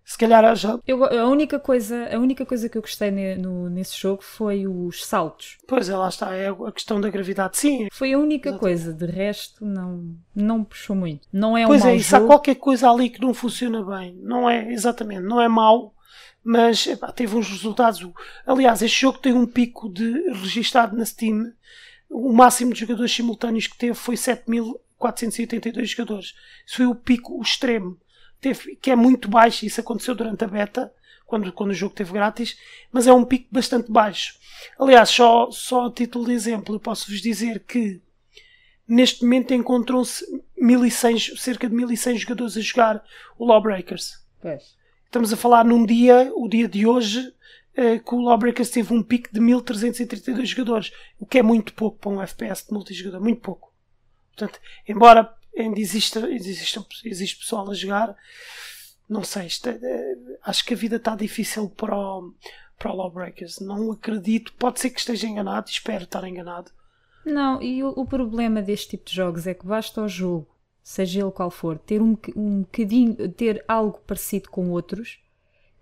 Se 0.08 0.18
calhar 0.18 0.56
já. 0.56 0.80
Eu, 0.88 1.04
a, 1.04 1.28
única 1.28 1.60
coisa, 1.60 2.08
a 2.16 2.18
única 2.18 2.46
coisa 2.46 2.70
que 2.70 2.78
eu 2.78 2.82
gostei 2.82 3.12
ne, 3.12 3.36
no, 3.36 3.70
nesse 3.70 4.00
jogo 4.00 4.24
foi 4.24 4.66
os 4.66 5.06
saltos. 5.06 5.58
Pois 5.68 5.90
é, 5.90 5.98
lá 5.98 6.08
está, 6.08 6.34
é 6.34 6.48
a 6.48 6.72
questão 6.72 7.02
da 7.02 7.10
gravidade, 7.10 7.58
sim. 7.58 7.90
Foi 7.92 8.14
a 8.14 8.18
única 8.18 8.48
Exatamente. 8.48 8.60
coisa, 8.62 8.94
de 8.94 9.06
resto 9.06 9.66
não, 9.66 10.16
não 10.34 10.64
puxou 10.64 10.96
muito. 10.96 11.28
Não 11.32 11.58
é 11.58 11.66
um 11.66 11.68
pois 11.68 11.82
mau 11.82 11.90
é, 11.90 11.96
isso 11.98 12.12
jogo. 12.12 12.24
há 12.24 12.28
qualquer 12.28 12.56
coisa 12.56 12.90
ali 12.90 13.10
que 13.10 13.20
não 13.20 13.34
funciona 13.34 13.84
bem. 13.84 14.18
Não 14.24 14.50
é, 14.50 14.72
exatamente, 14.72 15.24
não 15.24 15.42
é 15.42 15.50
mau, 15.50 15.94
mas 16.42 16.88
epá, 16.88 17.12
teve 17.12 17.36
uns 17.36 17.50
resultados. 17.50 18.10
Aliás, 18.46 18.82
este 18.82 19.02
jogo 19.02 19.18
tem 19.18 19.34
um 19.34 19.46
pico 19.46 19.90
de 19.90 20.30
registado 20.32 20.96
na 20.96 21.04
Steam. 21.04 21.52
O 22.10 22.32
máximo 22.32 22.72
de 22.72 22.80
jogadores 22.80 23.12
simultâneos 23.12 23.68
que 23.68 23.78
teve 23.78 23.94
foi 23.94 24.16
7482 24.16 25.90
jogadores. 25.90 26.34
Isso 26.66 26.78
foi 26.78 26.86
o 26.86 26.96
pico, 26.96 27.38
o 27.38 27.42
extremo 27.42 28.00
teve, 28.40 28.76
que 28.76 28.92
é 28.92 28.96
muito 28.96 29.28
baixo, 29.30 29.66
isso 29.66 29.82
aconteceu 29.82 30.16
durante 30.16 30.44
a 30.44 30.48
beta, 30.48 30.92
quando, 31.26 31.52
quando 31.52 31.72
o 31.72 31.76
jogo 31.76 31.94
teve 31.94 32.14
grátis, 32.14 32.58
mas 32.92 33.06
é 33.06 33.14
um 33.14 33.26
pico 33.26 33.48
bastante 33.52 33.92
baixo. 33.92 34.36
Aliás, 34.80 35.10
só, 35.10 35.52
só 35.52 35.88
a 35.88 35.92
título 35.92 36.26
de 36.26 36.32
exemplo, 36.32 36.76
eu 36.76 36.80
posso 36.80 37.12
vos 37.12 37.22
dizer 37.22 37.64
que 37.68 38.02
neste 38.88 39.24
momento 39.24 39.54
encontram-se 39.54 40.26
cerca 41.38 41.68
de 41.68 41.76
1100 41.76 42.18
jogadores 42.18 42.58
a 42.58 42.62
jogar 42.62 43.04
o 43.38 43.46
Lawbreakers. 43.46 44.26
Pois. 44.42 44.78
Estamos 45.06 45.32
a 45.34 45.38
falar 45.38 45.66
num 45.66 45.86
dia, 45.86 46.32
o 46.36 46.48
dia 46.48 46.68
de 46.68 46.86
hoje, 46.88 47.34
eh, 47.76 48.00
que 48.00 48.16
o 48.16 48.22
Lawbreakers 48.22 48.70
teve 48.70 48.94
um 48.94 49.04
pico 49.04 49.30
de 49.32 49.40
1332 49.40 50.50
jogadores, 50.50 50.92
o 51.20 51.26
que 51.26 51.40
é 51.40 51.44
muito 51.44 51.74
pouco 51.74 51.98
para 52.00 52.10
um 52.10 52.22
FPS 52.22 52.66
de 52.66 52.74
multijogador, 52.74 53.22
muito 53.22 53.42
pouco. 53.42 53.74
Portanto, 54.36 54.60
embora 54.88 55.34
ainda 55.58 55.80
existe, 55.80 56.18
existe, 56.20 56.80
existe 57.06 57.38
pessoal 57.38 57.70
a 57.70 57.74
jogar. 57.74 58.16
Não 59.10 59.24
sei, 59.24 59.48
é, 59.66 60.16
acho 60.44 60.66
que 60.66 60.74
a 60.74 60.78
vida 60.78 60.98
está 60.98 61.16
difícil 61.16 61.70
para 61.70 61.98
o, 61.98 62.34
para 62.78 62.92
o 62.92 62.96
Lawbreakers. 62.96 63.60
Não 63.60 63.92
acredito, 63.92 64.54
pode 64.54 64.80
ser 64.80 64.90
que 64.90 65.00
esteja 65.00 65.28
enganado, 65.28 65.70
espero 65.70 66.04
estar 66.04 66.28
enganado. 66.28 66.72
Não, 67.26 67.62
e 67.62 67.84
o, 67.84 67.90
o 67.90 68.06
problema 68.06 68.62
deste 68.62 68.92
tipo 68.92 69.10
de 69.10 69.16
jogos 69.16 69.48
é 69.48 69.54
que 69.54 69.66
basta 69.66 70.02
o 70.02 70.08
jogo, 70.08 70.48
seja 70.82 71.22
ele 71.22 71.32
qual 71.32 71.52
for, 71.52 71.78
ter 71.78 72.02
um, 72.02 72.18
um 72.36 72.62
bocadinho, 72.62 73.30
ter 73.34 73.64
algo 73.68 74.00
parecido 74.08 74.50
com 74.50 74.70
outros 74.70 75.20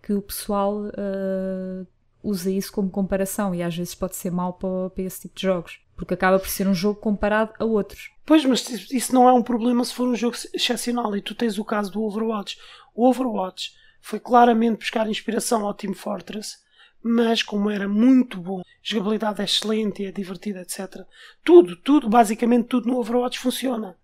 que 0.01 0.13
o 0.13 0.21
pessoal 0.21 0.85
uh, 0.85 1.87
usa 2.23 2.49
isso 2.51 2.71
como 2.71 2.89
comparação 2.89 3.53
e 3.53 3.61
às 3.63 3.75
vezes 3.75 3.95
pode 3.95 4.15
ser 4.15 4.31
mau 4.31 4.53
para, 4.53 4.89
para 4.91 5.03
esse 5.03 5.21
tipo 5.21 5.35
de 5.35 5.41
jogos 5.41 5.84
porque 5.95 6.13
acaba 6.13 6.39
por 6.39 6.49
ser 6.49 6.67
um 6.67 6.73
jogo 6.73 6.99
comparado 6.99 7.53
a 7.57 7.65
outros. 7.65 8.11
Pois, 8.25 8.43
mas 8.43 8.67
isso 8.91 9.13
não 9.13 9.29
é 9.29 9.33
um 9.33 9.43
problema 9.43 9.83
se 9.85 9.93
for 9.93 10.07
um 10.07 10.15
jogo 10.15 10.35
excepcional. 10.53 11.15
E 11.15 11.21
tu 11.21 11.33
tens 11.33 11.57
o 11.57 11.65
caso 11.65 11.91
do 11.91 12.03
Overwatch. 12.03 12.57
O 12.93 13.07
Overwatch 13.07 13.73
foi 14.01 14.19
claramente 14.19 14.79
buscar 14.79 15.07
inspiração 15.07 15.65
ao 15.65 15.73
Team 15.73 15.93
Fortress, 15.93 16.57
mas 17.01 17.41
como 17.41 17.69
era 17.69 17.87
muito 17.87 18.39
bom, 18.39 18.61
jogabilidade 18.81 19.41
é 19.41 19.45
excelente, 19.45 20.05
é 20.05 20.11
divertida, 20.11 20.61
etc. 20.61 21.05
Tudo, 21.43 21.75
tudo, 21.75 22.09
basicamente 22.09 22.67
tudo 22.67 22.87
no 22.87 22.97
Overwatch 22.97 23.39
funciona. 23.39 23.95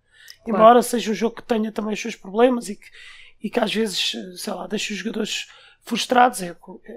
Claro. 0.44 0.48
Embora 0.48 0.82
seja 0.82 1.10
um 1.10 1.14
jogo 1.14 1.36
que 1.36 1.42
tenha 1.42 1.70
também 1.70 1.94
os 1.94 2.00
seus 2.00 2.16
problemas 2.16 2.68
e 2.68 2.76
que, 2.76 2.86
e 3.42 3.50
que 3.50 3.60
às 3.60 3.72
vezes, 3.72 4.12
sei 4.36 4.52
lá, 4.52 4.66
deixe 4.66 4.92
os 4.92 4.98
jogadores 4.98 5.48
frustrados. 5.82 6.42
É, 6.42 6.56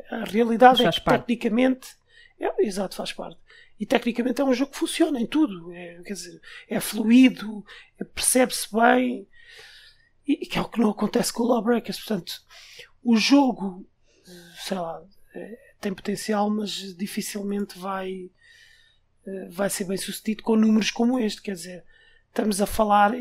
a 0.09 0.23
realidade 0.23 0.85
é 0.85 0.91
que 0.91 1.01
parte. 1.01 1.25
tecnicamente. 1.25 1.95
É, 2.39 2.65
exato, 2.65 2.95
faz 2.95 3.11
parte 3.11 3.37
e 3.79 3.85
tecnicamente 3.85 4.41
é 4.41 4.45
um 4.45 4.53
jogo 4.53 4.71
que 4.71 4.77
funciona 4.77 5.19
em 5.19 5.25
tudo. 5.25 5.71
É, 5.73 6.01
quer 6.03 6.13
dizer, 6.13 6.41
é 6.67 6.79
fluido, 6.79 7.65
é, 7.99 8.03
percebe-se 8.03 8.67
bem, 8.73 9.27
e, 10.25 10.45
que 10.45 10.57
é 10.57 10.61
o 10.61 10.69
que 10.69 10.79
não 10.79 10.89
acontece 10.89 11.31
com 11.33 11.43
o 11.43 11.47
Lawbreakers. 11.47 11.99
Portanto, 11.99 12.41
o 13.03 13.17
jogo, 13.17 13.85
sei 14.63 14.77
lá, 14.77 15.01
é, 15.33 15.59
tem 15.81 15.93
potencial, 15.93 16.49
mas 16.49 16.95
dificilmente 16.95 17.77
vai, 17.77 18.29
é, 19.25 19.49
vai 19.49 19.69
ser 19.69 19.83
bem 19.83 19.97
sucedido 19.97 20.41
com 20.41 20.55
números 20.55 20.89
como 20.89 21.19
este. 21.19 21.41
Quer 21.41 21.55
dizer, 21.55 21.83
estamos 22.29 22.61
a 22.61 22.65
falar, 22.65 23.11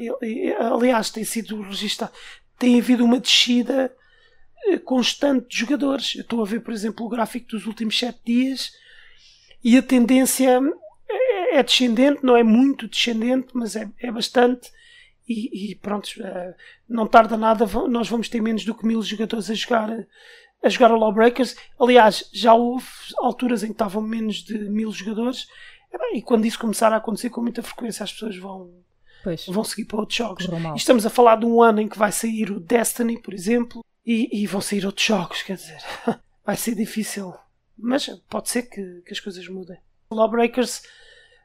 aliás, 0.73 1.11
tem 1.11 1.25
sido 1.25 1.61
registado, 1.63 2.13
tem 2.57 2.79
havido 2.79 3.05
uma 3.05 3.19
descida 3.19 3.95
é, 4.67 4.79
constante 4.79 5.49
de 5.49 5.59
jogadores. 5.59 6.15
Eu 6.15 6.23
estou 6.23 6.41
a 6.41 6.47
ver, 6.47 6.61
por 6.61 6.73
exemplo, 6.73 7.05
o 7.05 7.09
gráfico 7.09 7.49
dos 7.49 7.67
últimos 7.67 7.99
7 7.99 8.21
dias 8.25 8.84
e 9.65 9.79
a 9.79 9.83
tendência 9.83 10.61
é, 11.09 11.57
é 11.57 11.63
descendente, 11.63 12.21
não 12.23 12.37
é 12.37 12.43
muito 12.43 12.87
descendente, 12.87 13.49
mas 13.55 13.75
é, 13.75 13.89
é 13.99 14.13
bastante. 14.13 14.71
E, 15.27 15.71
e, 15.71 15.75
pronto, 15.77 16.11
eh, 16.21 16.55
não 16.87 17.07
tarda 17.07 17.35
nada, 17.39 17.65
nós 17.89 18.07
vamos 18.07 18.29
ter 18.29 18.43
menos 18.43 18.63
do 18.63 18.75
que 18.75 18.87
mil 18.87 19.01
jogadores 19.01 19.49
a 19.49 19.55
jogar, 19.55 19.89
a 20.63 20.69
jogar 20.69 20.93
o 20.93 20.99
Lawbreakers. 20.99 21.57
Aliás, 21.81 22.29
já 22.31 22.53
houve 22.53 22.87
alturas 23.17 23.63
em 23.63 23.69
que 23.69 23.73
estavam 23.73 24.03
menos 24.03 24.45
de 24.45 24.59
mil 24.59 24.93
jogadores, 24.93 25.47
e 26.13 26.21
quando 26.21 26.45
isso 26.45 26.59
começar 26.59 26.93
a 26.93 26.97
acontecer 26.97 27.31
com 27.31 27.41
muita 27.41 27.63
frequência, 27.63 28.05
as 28.05 28.13
pessoas 28.13 28.37
vão, 28.37 28.71
pois. 29.23 29.47
vão 29.47 29.65
seguir 29.65 29.87
para 29.87 30.01
outros 30.01 30.19
jogos. 30.19 30.47
estamos 30.77 31.07
a 31.07 31.11
falar 31.11 31.37
de 31.37 31.47
um 31.47 31.63
ano 31.63 31.81
em 31.81 31.89
que 31.89 31.99
vai 31.99 32.13
sair 32.13 32.51
o 32.51 32.61
Destiny, 32.61 33.19
por 33.19 33.33
exemplo, 33.33 33.83
e, 34.05 34.43
e 34.43 34.47
vão 34.47 34.61
sair 34.61 34.85
outros 34.85 35.07
jogos, 35.07 35.43
quer 35.43 35.57
dizer, 35.57 35.79
vai 36.45 36.57
ser 36.57 36.75
difícil 36.75 37.33
mas 37.77 38.07
pode 38.29 38.49
ser 38.49 38.63
que, 38.63 39.03
que 39.03 39.13
as 39.13 39.21
coisas 39.21 39.47
mudem. 39.49 39.79
Lawbreakers 40.11 40.83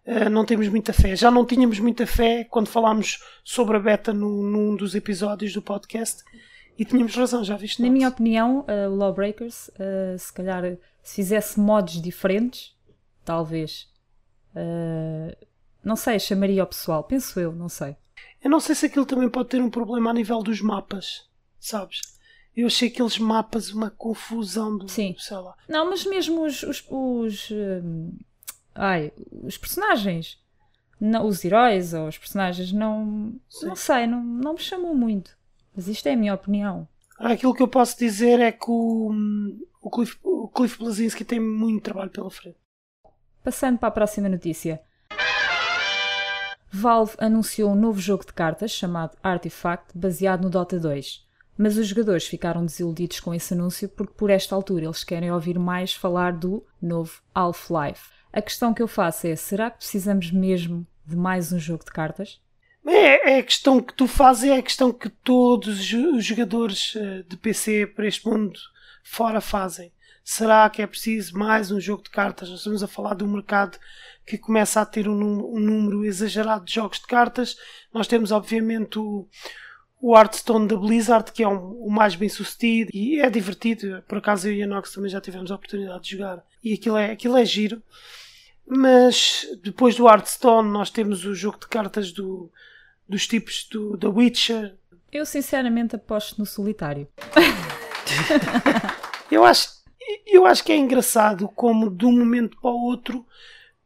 uh, 0.06 0.30
não 0.30 0.46
temos 0.46 0.68
muita 0.68 0.94
fé. 0.94 1.16
Já 1.16 1.32
não 1.32 1.46
tínhamos 1.46 1.80
muita 1.80 2.06
fé 2.06 2.44
quando 2.44 2.68
falámos 2.68 3.24
sobre 3.44 3.78
a 3.78 3.80
beta 3.80 4.14
no, 4.14 4.44
num 4.44 4.76
dos 4.76 4.96
episódios 4.96 5.54
do 5.54 5.62
podcast 5.62 6.24
e 6.78 6.86
tínhamos 6.86 7.16
razão, 7.16 7.44
já 7.44 7.58
viste? 7.58 7.82
Na 7.82 7.90
minha 7.90 8.08
opinião, 8.08 8.62
uh, 8.62 8.90
o 8.90 8.96
Lawbreakers, 8.96 9.70
uh, 9.70 10.18
se 10.18 10.32
calhar 10.32 10.64
se 11.02 11.16
fizesse 11.16 11.60
mods 11.60 12.02
diferentes, 12.02 12.76
talvez. 13.26 13.90
não 15.84 15.96
sei, 15.96 16.20
chamaria 16.20 16.64
o 16.64 16.68
pessoal, 16.68 17.04
penso 17.04 17.40
eu, 17.40 17.52
não 17.52 17.70
sei. 17.70 17.96
Eu 18.44 18.50
não 18.50 18.60
sei 18.60 18.76
se 18.76 18.86
aquilo 18.86 19.06
também 19.06 19.30
pode 19.30 19.50
ter 19.50 19.62
um 19.62 19.70
problema 19.70 20.12
a 20.12 20.14
nível 20.14 20.42
dos 20.44 20.62
mapas, 20.62 21.28
sabes? 21.60 22.19
Eu 22.56 22.68
achei 22.68 22.90
aqueles 22.90 23.18
mapas 23.18 23.72
uma 23.72 23.90
confusão 23.90 24.78
do. 24.78 24.90
Sim. 24.90 25.16
Sei 25.18 25.38
lá. 25.38 25.56
Não, 25.68 25.90
mas 25.90 26.06
mesmo 26.06 26.44
os. 26.44 26.64
os, 26.64 26.84
os 26.90 27.50
hum, 27.52 28.12
ai, 28.76 29.12
os 29.44 29.58
personagens. 29.58 30.38
Não, 31.00 31.26
os 31.26 31.46
heróis 31.46 31.94
ou 31.94 32.08
os 32.08 32.18
personagens 32.18 32.72
não. 32.72 33.34
Sim. 33.50 33.68
Não 33.68 33.76
sei, 33.76 34.08
não, 34.08 34.22
não 34.24 34.54
me 34.54 34.60
chamam 34.60 34.94
muito. 34.94 35.38
Mas 35.76 35.88
isto 35.88 36.08
é 36.08 36.14
a 36.14 36.18
minha 36.18 36.34
opinião. 36.34 36.88
Aquilo 37.18 37.54
que 37.54 37.62
eu 37.62 37.68
posso 37.68 37.98
dizer 37.98 38.40
é 38.40 38.52
que 38.52 38.70
o, 38.70 39.14
o, 39.82 39.90
Cliff, 39.90 40.18
o 40.24 40.48
Cliff 40.48 40.78
Blazinski 40.78 41.24
tem 41.24 41.40
muito 41.40 41.84
trabalho 41.84 42.10
pela 42.10 42.30
frente. 42.30 42.58
Passando 43.44 43.78
para 43.78 43.90
a 43.90 43.92
próxima 43.92 44.30
notícia. 44.30 44.82
Valve 46.72 47.16
anunciou 47.18 47.72
um 47.72 47.76
novo 47.76 48.00
jogo 48.00 48.26
de 48.26 48.34
cartas 48.34 48.72
chamado 48.72 49.18
Artifact, 49.24 49.98
baseado 49.98 50.44
no 50.44 50.50
Dota 50.50 50.80
2. 50.80 51.28
Mas 51.62 51.78
os 51.78 51.88
jogadores 51.88 52.26
ficaram 52.26 52.66
desiludidos 52.66 53.20
com 53.20 53.34
esse 53.34 53.54
anúncio 53.54 53.90
porque, 53.90 54.14
por 54.14 54.30
esta 54.30 54.56
altura, 54.56 54.86
eles 54.86 55.04
querem 55.04 55.30
ouvir 55.30 55.60
mais 55.60 55.94
falar 55.94 56.32
do 56.32 56.66
novo 56.82 57.22
Half-Life. 57.36 58.12
A 58.32 58.42
questão 58.42 58.74
que 58.74 58.82
eu 58.82 58.88
faço 58.88 59.28
é: 59.28 59.36
será 59.36 59.70
que 59.70 59.80
precisamos 59.80 60.32
mesmo 60.32 60.88
de 61.06 61.18
mais 61.18 61.52
um 61.52 61.60
jogo 61.60 61.84
de 61.84 61.92
cartas? 61.92 62.40
É, 62.88 63.34
é 63.34 63.40
a 63.40 63.44
questão 63.44 63.82
que 63.82 63.94
tu 63.94 64.08
fazes, 64.08 64.50
é 64.50 64.58
a 64.58 64.64
questão 64.64 64.94
que 64.94 65.10
todos 65.10 65.80
os 65.94 66.24
jogadores 66.24 66.94
eh, 66.96 67.24
de 67.28 67.36
PC 67.36 67.88
para 67.88 68.08
este 68.08 68.26
mundo 68.26 68.58
fora 69.04 69.42
fazem. 69.42 69.92
Será 70.24 70.70
que 70.70 70.82
é 70.82 70.88
preciso 70.88 71.38
mais 71.38 71.72
um 71.72 71.80
jogo 71.82 72.04
de 72.04 72.10
cartas? 72.10 72.50
Nós 72.50 72.60
estamos 72.60 72.84
a 72.84 72.88
falar 72.88 73.16
de 73.16 73.26
um 73.26 73.34
mercado 73.34 73.78
que 74.26 74.38
começa 74.38 74.80
a 74.80 74.86
ter 74.86 75.10
um, 75.10 75.54
um 75.54 75.60
número 75.60 76.06
exagerado 76.06 76.64
de 76.64 76.74
jogos 76.74 77.02
de 77.02 77.08
cartas. 77.08 77.58
Nós 77.94 78.08
temos, 78.08 78.32
obviamente, 78.32 78.98
o, 78.98 79.28
o 80.02 80.18
Hearthstone 80.18 80.68
da 80.68 80.78
Blizzard, 80.78 81.32
que 81.32 81.44
é 81.44 81.48
um, 81.48 81.72
o 81.84 81.92
mais 81.92 82.16
bem 82.16 82.30
sucedido 82.30 82.90
e 82.94 83.20
é 83.20 83.30
divertido. 83.30 84.02
Por 84.08 84.18
acaso 84.18 84.48
eu 84.48 84.54
e 84.54 84.64
a 84.64 84.68
Nox 84.68 84.94
também 84.94 85.10
já 85.10 85.20
tivemos 85.20 85.52
a 85.52 85.56
oportunidade 85.56 86.04
de 86.04 86.12
jogar 86.12 86.44
e 86.64 86.74
aquilo 86.74 86.98
é, 86.98 87.12
aquilo 87.12 87.38
é 87.38 87.46
giro. 87.46 87.82
Mas 88.66 89.48
depois 89.64 89.96
do 89.96 90.08
Hearthstone, 90.08 90.70
nós 90.70 90.90
temos 90.90 91.26
o 91.26 91.34
jogo 91.34 91.60
de 91.60 91.68
cartas 91.68 92.12
do, 92.12 92.52
dos 93.08 93.28
tipos 93.28 93.68
do 93.70 93.98
The 93.98 94.08
Witcher. 94.08 94.76
Eu 95.12 95.26
sinceramente 95.26 95.96
aposto 95.96 96.38
no 96.38 96.46
solitário. 96.46 97.08
eu, 99.32 99.44
acho, 99.44 99.70
eu 100.26 100.46
acho 100.46 100.64
que 100.64 100.72
é 100.72 100.78
engraçado 100.78 101.48
como 101.50 101.90
de 101.90 102.06
um 102.06 102.12
momento 102.12 102.58
para 102.62 102.70
o 102.70 102.84
outro 102.84 103.26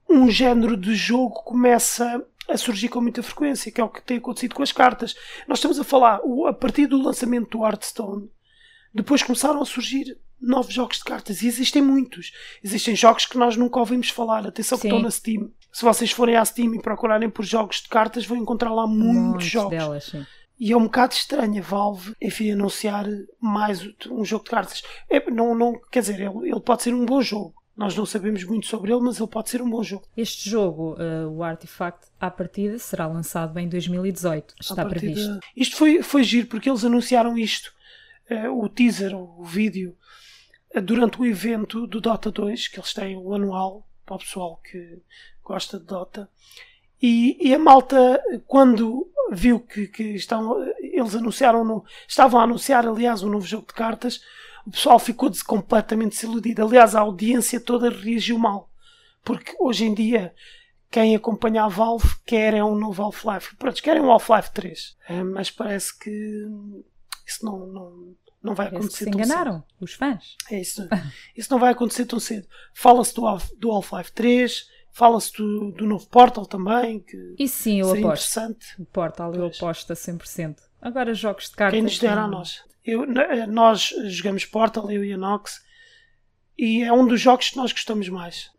um 0.09 0.29
género 0.29 0.77
de 0.77 0.93
jogo 0.93 1.41
começa 1.43 2.23
a 2.49 2.57
surgir 2.57 2.89
com 2.89 3.01
muita 3.01 3.23
frequência, 3.23 3.71
que 3.71 3.79
é 3.79 3.83
o 3.83 3.89
que 3.89 4.01
tem 4.01 4.17
acontecido 4.17 4.55
com 4.55 4.63
as 4.63 4.71
cartas. 4.71 5.15
Nós 5.47 5.59
estamos 5.59 5.79
a 5.79 5.83
falar, 5.83 6.21
a 6.47 6.53
partir 6.53 6.87
do 6.87 7.01
lançamento 7.01 7.57
do 7.57 7.65
Hearthstone, 7.65 8.29
depois 8.93 9.23
começaram 9.23 9.61
a 9.61 9.65
surgir 9.65 10.17
novos 10.39 10.73
jogos 10.73 10.97
de 10.97 11.05
cartas 11.05 11.41
e 11.41 11.47
existem 11.47 11.81
muitos. 11.81 12.31
Existem 12.63 12.95
jogos 12.95 13.25
que 13.25 13.37
nós 13.37 13.55
nunca 13.55 13.79
ouvimos 13.79 14.09
falar. 14.09 14.45
Atenção 14.45 14.77
que 14.77 14.87
estão 14.87 15.01
na 15.01 15.09
Steam. 15.09 15.49
Se 15.71 15.83
vocês 15.83 16.11
forem 16.11 16.35
à 16.35 16.45
Steam 16.45 16.75
e 16.75 16.81
procurarem 16.81 17.29
por 17.29 17.45
jogos 17.45 17.81
de 17.81 17.87
cartas, 17.87 18.25
vão 18.25 18.37
encontrar 18.37 18.71
lá 18.71 18.85
muitos, 18.85 19.23
muitos 19.23 19.45
jogos. 19.45 19.77
Delas, 19.77 20.03
sim. 20.03 20.25
E 20.59 20.71
é 20.71 20.77
um 20.77 20.83
bocado 20.83 21.13
estranho 21.13 21.59
a 21.59 21.65
Valve, 21.65 22.13
enfim, 22.21 22.51
anunciar 22.51 23.05
mais 23.39 23.81
um 24.09 24.23
jogo 24.23 24.43
de 24.43 24.51
cartas. 24.51 24.83
É, 25.09 25.29
não, 25.31 25.55
não, 25.55 25.79
quer 25.91 26.01
dizer, 26.01 26.19
ele, 26.19 26.49
ele 26.49 26.61
pode 26.61 26.83
ser 26.83 26.93
um 26.93 27.05
bom 27.05 27.21
jogo. 27.21 27.55
Nós 27.75 27.95
não 27.95 28.05
sabemos 28.05 28.43
muito 28.43 28.67
sobre 28.67 28.91
ele, 28.91 29.01
mas 29.01 29.19
ele 29.19 29.27
pode 29.27 29.49
ser 29.49 29.61
um 29.61 29.69
bom 29.69 29.81
jogo. 29.81 30.07
Este 30.15 30.47
jogo, 30.47 30.93
uh, 30.93 31.27
o 31.29 31.43
Artifact, 31.43 32.07
à 32.19 32.29
partida, 32.29 32.77
será 32.77 33.07
lançado 33.07 33.57
em 33.59 33.67
2018. 33.67 34.53
Está 34.61 34.75
partida... 34.75 34.99
previsto. 34.99 35.39
Isto 35.55 35.75
foi, 35.77 36.03
foi 36.03 36.23
giro, 36.23 36.47
porque 36.47 36.69
eles 36.69 36.85
anunciaram 36.85 37.35
isto, 37.35 37.73
uh, 38.29 38.63
o 38.63 38.69
teaser, 38.69 39.15
o 39.15 39.43
vídeo, 39.43 39.97
uh, 40.75 40.81
durante 40.81 41.19
o 41.19 41.25
evento 41.25 41.87
do 41.87 41.99
Dota 41.99 42.29
2, 42.29 42.67
que 42.67 42.79
eles 42.79 42.93
têm 42.93 43.17
o 43.17 43.33
anual, 43.33 43.87
para 44.05 44.17
o 44.17 44.19
pessoal 44.19 44.61
que 44.63 44.99
gosta 45.43 45.79
de 45.79 45.85
Dota. 45.85 46.29
E, 47.01 47.37
e 47.39 47.55
a 47.55 47.59
malta, 47.59 48.21
quando 48.45 49.09
viu 49.31 49.59
que, 49.59 49.87
que 49.87 50.03
estão, 50.15 50.63
eles 50.79 51.15
anunciaram, 51.15 51.65
no, 51.65 51.83
estavam 52.07 52.39
a 52.39 52.43
anunciar, 52.43 52.87
aliás, 52.87 53.23
um 53.23 53.29
novo 53.29 53.45
jogo 53.45 53.67
de 53.67 53.73
cartas, 53.73 54.21
o 54.65 54.71
pessoal 54.71 54.99
ficou 54.99 55.31
completamente 55.45 56.13
desiludido. 56.13 56.63
Aliás, 56.63 56.95
a 56.95 57.01
audiência 57.01 57.59
toda 57.59 57.89
reagiu 57.89 58.37
mal. 58.37 58.69
Porque 59.23 59.55
hoje 59.59 59.85
em 59.85 59.93
dia, 59.93 60.33
quem 60.89 61.15
acompanha 61.15 61.63
a 61.63 61.67
Valve 61.67 62.15
quer 62.25 62.53
é 62.53 62.63
um 62.63 62.75
novo 62.75 63.03
Half-Life. 63.03 63.55
Pronto, 63.55 63.81
querem 63.81 64.01
um 64.01 64.11
Half-Life 64.11 64.51
3. 64.53 64.97
É, 65.09 65.23
mas 65.23 65.49
parece 65.49 65.97
que 65.97 66.47
isso 67.25 67.45
não, 67.45 67.65
não, 67.65 68.15
não 68.41 68.53
vai 68.53 68.67
parece 68.67 68.75
acontecer 68.75 69.05
que 69.05 69.11
se 69.11 69.17
enganaram, 69.17 69.63
os 69.79 69.93
fãs. 69.93 70.35
É 70.51 70.59
isso. 70.59 70.87
Isso 71.35 71.51
não 71.51 71.59
vai 71.59 71.71
acontecer 71.71 72.05
tão 72.05 72.19
cedo. 72.19 72.47
Fala-se 72.73 73.13
do, 73.15 73.23
do 73.57 73.71
Half-Life 73.71 74.11
3, 74.11 74.67
fala-se 74.91 75.33
do, 75.33 75.71
do 75.71 75.85
novo 75.85 76.07
Portal 76.07 76.45
também. 76.45 76.99
Que 76.99 77.35
isso 77.39 77.63
sim, 77.63 77.79
eu 77.79 77.87
aposto. 77.87 77.99
Interessante. 78.05 78.65
O 78.81 78.85
Portal 78.85 79.31
pois. 79.31 79.41
eu 79.41 79.47
aposto 79.47 79.91
a 79.91 79.95
100%. 79.95 80.57
Agora 80.81 81.13
jogos 81.13 81.49
de 81.49 81.55
cartas. 81.55 81.75
Quem 81.75 81.83
nos 81.83 81.97
dera 81.97 82.23
a 82.23 82.27
nós. 82.27 82.61
Eu, 82.85 83.03
eh, 83.03 83.47
nós 83.47 83.93
jogamos 84.05 84.45
Portal, 84.45 84.91
eu 84.91 85.03
e 85.03 85.13
a 85.13 85.17
Nox, 85.17 85.61
e 86.57 86.83
é 86.83 86.91
um 86.91 87.07
dos 87.07 87.21
jogos 87.21 87.49
que 87.49 87.57
nós 87.57 87.71
gostamos 87.71 88.09
mais. 88.09 88.51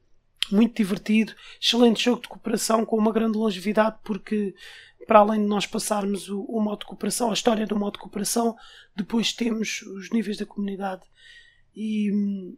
Muito 0.51 0.77
divertido, 0.77 1.35
excelente 1.61 2.05
jogo 2.05 2.23
de 2.23 2.29
cooperação 2.29 2.85
com 2.85 2.97
uma 2.97 3.13
grande 3.13 3.39
longevidade, 3.39 3.99
porque 4.05 4.55
para 5.07 5.21
além 5.21 5.41
de 5.41 5.47
nós 5.47 5.67
passarmos 5.67 6.29
o, 6.29 6.43
o 6.43 6.61
modo 6.61 6.81
de 6.81 6.87
cooperação, 6.87 7.31
a 7.31 7.35
história 7.35 7.67
do 7.67 7.79
modo 7.79 7.95
de 7.95 8.01
cooperação, 8.01 8.57
depois 8.97 9.33
temos 9.33 9.83
os 9.83 10.11
níveis 10.11 10.39
da 10.39 10.47
comunidade. 10.47 11.03
E 11.75 12.11
hum, 12.13 12.57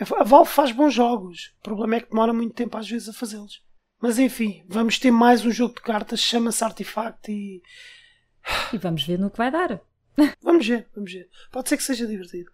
a 0.00 0.24
Valve 0.24 0.50
faz 0.50 0.72
bons 0.72 0.94
jogos, 0.94 1.54
o 1.58 1.62
problema 1.62 1.96
é 1.96 2.00
que 2.00 2.10
demora 2.10 2.32
muito 2.32 2.54
tempo 2.54 2.76
às 2.76 2.88
vezes 2.88 3.08
a 3.08 3.12
fazê-los. 3.12 3.62
Mas 4.00 4.18
enfim, 4.18 4.64
vamos 4.66 4.98
ter 4.98 5.10
mais 5.10 5.44
um 5.44 5.50
jogo 5.50 5.74
de 5.74 5.82
cartas, 5.82 6.20
chama-se 6.20 6.64
Artifact 6.64 7.30
e. 7.30 7.62
E 8.72 8.78
vamos 8.78 9.04
ver 9.04 9.18
no 9.18 9.30
que 9.30 9.38
vai 9.38 9.50
dar. 9.50 9.80
vamos 10.42 10.66
ver, 10.66 10.88
vamos 10.94 11.12
ver. 11.12 11.28
Pode 11.50 11.68
ser 11.68 11.76
que 11.76 11.82
seja 11.82 12.06
divertido. 12.06 12.50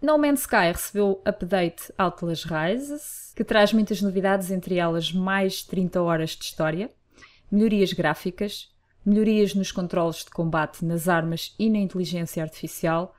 No 0.00 0.18
Man's 0.18 0.40
Sky 0.40 0.70
recebeu 0.70 1.22
update 1.24 1.90
Atlas 1.96 2.44
Rises, 2.44 3.32
que 3.34 3.42
traz 3.42 3.72
muitas 3.72 4.02
novidades, 4.02 4.50
entre 4.50 4.76
elas 4.76 5.10
mais 5.12 5.62
30 5.62 6.02
horas 6.02 6.30
de 6.30 6.44
história, 6.44 6.90
melhorias 7.50 7.92
gráficas, 7.94 8.70
melhorias 9.04 9.54
nos 9.54 9.72
controles 9.72 10.24
de 10.24 10.30
combate, 10.30 10.84
nas 10.84 11.08
armas 11.08 11.54
e 11.58 11.70
na 11.70 11.78
inteligência 11.78 12.42
artificial, 12.42 13.16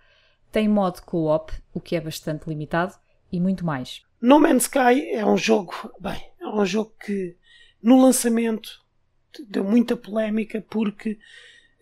tem 0.51 0.67
modo 0.67 1.01
co-op, 1.01 1.51
o 1.73 1.81
que 1.81 1.95
é 1.95 2.01
bastante 2.01 2.47
limitado, 2.47 2.93
e 3.31 3.39
muito 3.39 3.65
mais. 3.65 4.03
No 4.21 4.39
Man's 4.39 4.63
Sky 4.63 5.09
é 5.11 5.25
um 5.25 5.37
jogo, 5.37 5.73
bem, 5.99 6.21
é 6.39 6.47
um 6.47 6.65
jogo 6.65 6.93
que 7.03 7.35
no 7.81 8.01
lançamento 8.01 8.83
deu 9.47 9.63
muita 9.63 9.97
polémica 9.97 10.63
porque 10.69 11.19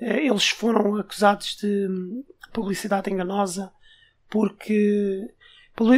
eles 0.04 0.50
foram 0.50 0.96
acusados 0.98 1.56
de 1.56 1.88
hum, 1.88 2.24
publicidade 2.52 3.12
enganosa 3.12 3.72
porque 4.30 5.30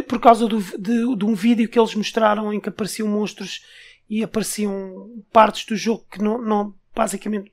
por 0.07 0.19
causa 0.21 0.47
do, 0.47 0.61
de, 0.61 1.15
de, 1.15 1.25
um 1.25 1.35
vídeo 1.35 1.67
que 1.67 1.77
eles 1.77 1.95
mostraram 1.95 2.53
em 2.53 2.59
que 2.59 2.69
apareciam 2.69 3.07
monstros 3.07 3.65
e 4.09 4.23
apareciam 4.23 5.23
partes 5.33 5.65
do 5.65 5.75
jogo 5.75 6.05
que 6.09 6.21
não, 6.21 6.41
não 6.41 6.73
basicamente 6.95 7.51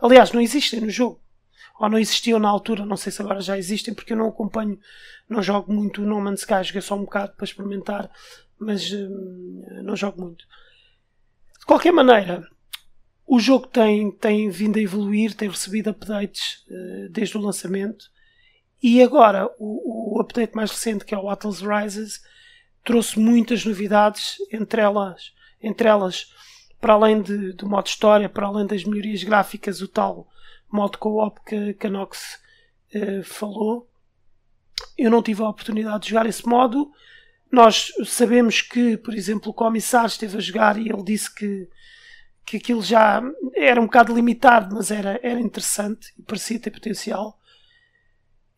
aliás 0.00 0.32
não 0.32 0.40
existem 0.40 0.80
no 0.80 0.90
jogo. 0.90 1.20
Ou 1.80 1.88
não 1.88 1.98
existiam 1.98 2.38
na 2.38 2.48
altura, 2.48 2.86
não 2.86 2.96
sei 2.96 3.10
se 3.10 3.20
agora 3.20 3.40
já 3.40 3.58
existem 3.58 3.92
porque 3.92 4.12
eu 4.12 4.16
não 4.16 4.28
acompanho, 4.28 4.78
não 5.28 5.42
jogo 5.42 5.72
muito 5.72 6.02
No 6.02 6.20
Man's 6.20 6.40
Sky, 6.40 6.62
joguei 6.62 6.80
só 6.80 6.94
um 6.94 7.00
bocado 7.00 7.32
para 7.32 7.44
experimentar 7.44 8.08
mas 8.58 8.90
hum, 8.92 9.62
não 9.82 9.96
jogo 9.96 10.20
muito. 10.20 10.44
De 11.58 11.66
qualquer 11.66 11.92
maneira 11.92 12.48
o 13.26 13.40
jogo 13.40 13.66
tem, 13.66 14.10
tem 14.10 14.50
vindo 14.50 14.78
a 14.78 14.82
evoluir, 14.82 15.34
tem 15.34 15.48
recebido 15.48 15.90
updates 15.90 16.64
uh, 16.68 17.08
desde 17.10 17.36
o 17.36 17.40
lançamento 17.40 18.12
e 18.82 19.02
agora 19.02 19.50
o, 19.58 20.16
o, 20.16 20.20
update 20.20 20.54
mais 20.54 20.70
recente, 20.70 21.06
que 21.06 21.14
é 21.14 21.18
o 21.18 21.30
Atlas 21.30 21.62
Rises, 21.62 22.20
trouxe 22.84 23.18
muitas 23.18 23.64
novidades, 23.64 24.36
entre 24.52 24.82
elas, 24.82 25.32
entre 25.62 25.88
elas 25.88 26.30
para 26.78 26.92
além 26.92 27.22
de, 27.22 27.54
do 27.54 27.66
modo 27.66 27.86
história, 27.86 28.28
para 28.28 28.46
além 28.46 28.66
das 28.66 28.84
melhorias 28.84 29.24
gráficas, 29.24 29.80
o 29.80 29.88
tal 29.88 30.28
modo 30.70 30.98
co-op 30.98 31.40
que, 31.46 31.72
que 31.72 31.86
a 31.86 31.90
Nox 31.90 32.38
uh, 32.94 33.22
falou. 33.22 33.88
Eu 34.98 35.10
não 35.10 35.22
tive 35.22 35.40
a 35.42 35.48
oportunidade 35.48 36.04
de 36.04 36.10
jogar 36.10 36.26
esse 36.26 36.46
modo. 36.46 36.92
Nós 37.50 37.90
sabemos 38.04 38.60
que, 38.60 38.98
por 38.98 39.14
exemplo, 39.14 39.50
o 39.50 39.54
comissário 39.54 40.08
esteve 40.08 40.36
a 40.36 40.40
jogar 40.40 40.76
e 40.76 40.90
ele 40.90 41.02
disse 41.02 41.34
que 41.34 41.66
que 42.44 42.58
aquilo 42.58 42.82
já 42.82 43.22
era 43.54 43.80
um 43.80 43.86
bocado 43.86 44.14
limitado, 44.14 44.74
mas 44.74 44.90
era, 44.90 45.18
era 45.22 45.40
interessante 45.40 46.12
e 46.18 46.22
parecia 46.22 46.60
ter 46.60 46.70
potencial. 46.70 47.38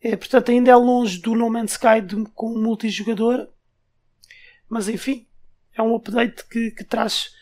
É, 0.01 0.15
portanto, 0.15 0.51
ainda 0.51 0.71
é 0.71 0.75
longe 0.75 1.19
do 1.19 1.33
No 1.33 1.49
Man's 1.49 1.71
Sky 1.71 2.01
de, 2.01 2.23
com 2.31 2.53
um 2.53 2.61
multijogador, 2.61 3.47
mas 4.69 4.89
enfim, 4.89 5.27
é 5.73 5.81
um 5.81 5.95
update 5.95 6.45
que, 6.47 6.71
que 6.71 6.83
traz 6.83 7.35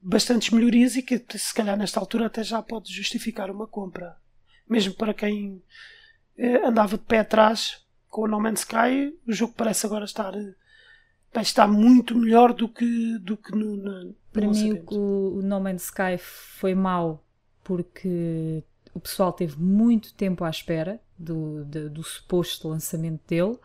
bastantes 0.00 0.50
melhorias 0.50 0.96
e 0.96 1.02
que 1.02 1.22
se 1.38 1.52
calhar 1.52 1.76
nesta 1.76 2.00
altura 2.00 2.26
até 2.26 2.42
já 2.42 2.62
pode 2.62 2.92
justificar 2.92 3.50
uma 3.50 3.66
compra. 3.66 4.16
Mesmo 4.68 4.94
para 4.94 5.12
quem 5.12 5.62
eh, 6.38 6.66
andava 6.66 6.96
de 6.96 7.04
pé 7.04 7.18
atrás 7.18 7.84
com 8.08 8.22
o 8.22 8.28
No 8.28 8.40
Man's 8.40 8.60
Sky, 8.60 9.14
o 9.26 9.32
jogo 9.32 9.54
parece 9.54 9.84
agora 9.84 10.04
estar 10.04 10.34
eh, 10.34 10.54
está 11.38 11.66
muito 11.66 12.16
melhor 12.16 12.52
do 12.52 12.68
que, 12.68 13.18
do 13.18 13.36
que 13.36 13.52
no, 13.52 13.76
no 13.76 14.14
Para 14.32 14.48
mim, 14.48 14.82
o, 14.90 15.40
No 15.42 15.60
Man's 15.60 15.84
Sky 15.84 16.18
foi 16.18 16.74
mau 16.74 17.24
porque 17.62 18.64
o 18.92 19.00
pessoal 19.00 19.32
teve 19.32 19.56
muito 19.58 20.12
tempo 20.14 20.44
à 20.44 20.50
espera 20.50 21.00
do, 21.16 21.64
do, 21.64 21.90
do 21.90 22.02
suposto 22.02 22.68
lançamento 22.68 23.20
dele. 23.28 23.58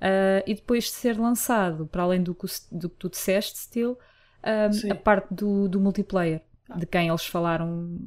Uh, 0.00 0.40
e 0.46 0.54
depois 0.54 0.84
de 0.84 0.90
ser 0.90 1.18
lançado, 1.18 1.86
para 1.86 2.04
além 2.04 2.22
do 2.22 2.34
que, 2.34 2.46
do 2.72 2.88
que 2.88 2.96
tu 2.96 3.10
disseste, 3.10 3.58
Steel, 3.58 3.92
uh, 3.92 4.92
a 4.92 4.94
parte 4.94 5.34
do, 5.34 5.68
do 5.68 5.78
multiplayer, 5.78 6.42
ah. 6.68 6.78
de 6.78 6.86
quem 6.86 7.08
eles 7.08 7.26
falaram 7.26 7.98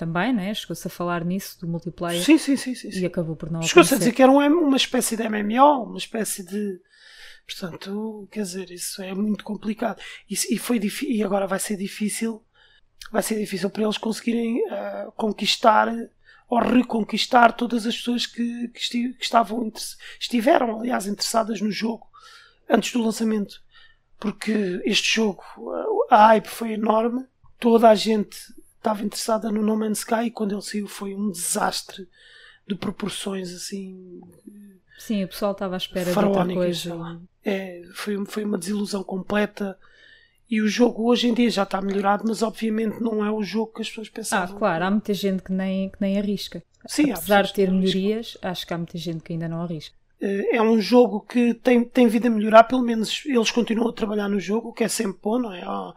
também, 0.00 0.32
né? 0.32 0.54
chegou-se 0.54 0.86
a 0.86 0.90
falar 0.90 1.24
nisso, 1.24 1.60
do 1.60 1.68
multiplayer. 1.68 2.24
Sim, 2.24 2.38
sim, 2.38 2.56
sim. 2.56 2.74
sim, 2.74 2.88
e 2.88 3.04
acabou 3.04 3.36
por 3.36 3.50
não 3.50 3.60
Chegou-se 3.60 3.94
a 3.94 3.98
dizer 3.98 4.12
que 4.12 4.22
era 4.22 4.32
uma 4.32 4.76
espécie 4.76 5.14
de 5.14 5.28
MMO, 5.28 5.84
uma 5.84 5.98
espécie 5.98 6.42
de 6.42 6.80
Portanto, 7.46 8.28
quer 8.30 8.42
dizer, 8.42 8.70
isso 8.70 9.02
é 9.02 9.12
muito 9.12 9.42
complicado. 9.42 10.00
E, 10.28 10.34
e 10.54 10.58
foi 10.58 10.80
e 11.02 11.22
agora 11.22 11.48
vai 11.48 11.58
ser 11.58 11.76
difícil, 11.76 12.44
vai 13.10 13.22
ser 13.22 13.38
difícil 13.38 13.68
para 13.70 13.82
eles 13.82 13.98
conseguirem 13.98 14.62
uh, 14.68 15.10
conquistar 15.16 15.88
ou 16.48 16.60
reconquistar 16.60 17.52
todas 17.52 17.86
as 17.86 17.96
pessoas 17.96 18.24
que, 18.24 18.68
que, 18.68 18.78
esti 18.78 19.14
que 19.14 19.24
estavam 19.24 19.72
estiveram, 20.20 20.80
aliás, 20.80 21.06
interessadas 21.06 21.60
no 21.60 21.72
jogo 21.72 22.06
antes 22.68 22.92
do 22.92 23.02
lançamento. 23.02 23.60
Porque 24.18 24.80
este 24.84 25.16
jogo, 25.16 25.42
a 26.08 26.28
hype 26.28 26.46
foi 26.46 26.72
enorme, 26.72 27.26
toda 27.58 27.88
a 27.88 27.94
gente 27.94 28.38
estava 28.80 29.04
interessada 29.04 29.50
no 29.50 29.62
No 29.62 29.76
Man's 29.76 29.98
Sky 29.98 30.24
e 30.26 30.30
quando 30.30 30.52
ele 30.52 30.62
saiu 30.62 30.88
foi 30.88 31.14
um 31.14 31.30
desastre 31.30 32.08
de 32.66 32.74
proporções 32.74 33.52
assim 33.54 34.20
Sim, 34.98 35.24
o 35.24 35.28
pessoal 35.28 35.52
estava 35.52 35.76
à 35.76 35.78
espera 35.78 36.12
de 36.12 36.18
outra 36.18 36.46
coisa. 36.46 37.20
É, 37.42 37.82
foi, 37.94 38.22
foi 38.26 38.44
uma 38.44 38.58
desilusão 38.58 39.02
completa. 39.02 39.78
E 40.48 40.60
o 40.60 40.68
jogo 40.68 41.08
hoje 41.08 41.26
em 41.28 41.32
dia 41.32 41.48
já 41.48 41.62
está 41.62 41.80
melhorado, 41.80 42.24
mas 42.26 42.42
obviamente 42.42 43.00
não 43.00 43.24
é 43.24 43.30
o 43.30 43.42
jogo 43.42 43.72
que 43.72 43.80
as 43.80 43.88
pessoas 43.88 44.10
pensavam. 44.10 44.56
Ah, 44.56 44.58
claro, 44.58 44.84
há 44.84 44.90
muita 44.90 45.14
gente 45.14 45.42
que 45.42 45.52
nem, 45.52 45.88
que 45.88 45.96
nem 46.00 46.18
arrisca. 46.18 46.62
Sim, 46.86 47.12
Apesar 47.12 47.44
de 47.44 47.54
ter 47.54 47.70
melhorias, 47.70 48.36
acho 48.42 48.66
que 48.66 48.74
há 48.74 48.76
muita 48.76 48.98
gente 48.98 49.22
que 49.22 49.32
ainda 49.32 49.48
não 49.48 49.62
arrisca. 49.62 49.96
Eh, 50.20 50.56
é 50.56 50.62
um 50.62 50.80
jogo 50.80 51.20
que 51.20 51.54
tem, 51.54 51.82
tem 51.82 52.06
vindo 52.06 52.26
a 52.26 52.30
melhorar, 52.30 52.64
pelo 52.64 52.82
menos 52.82 53.22
eles 53.24 53.50
continuam 53.50 53.88
a 53.88 53.92
trabalhar 53.92 54.28
no 54.28 54.38
jogo, 54.38 54.68
o 54.68 54.72
que 54.72 54.84
é 54.84 54.88
sempre 54.88 55.18
bom, 55.22 55.38
não 55.38 55.52
é? 55.52 55.62
Ah, 55.64 55.94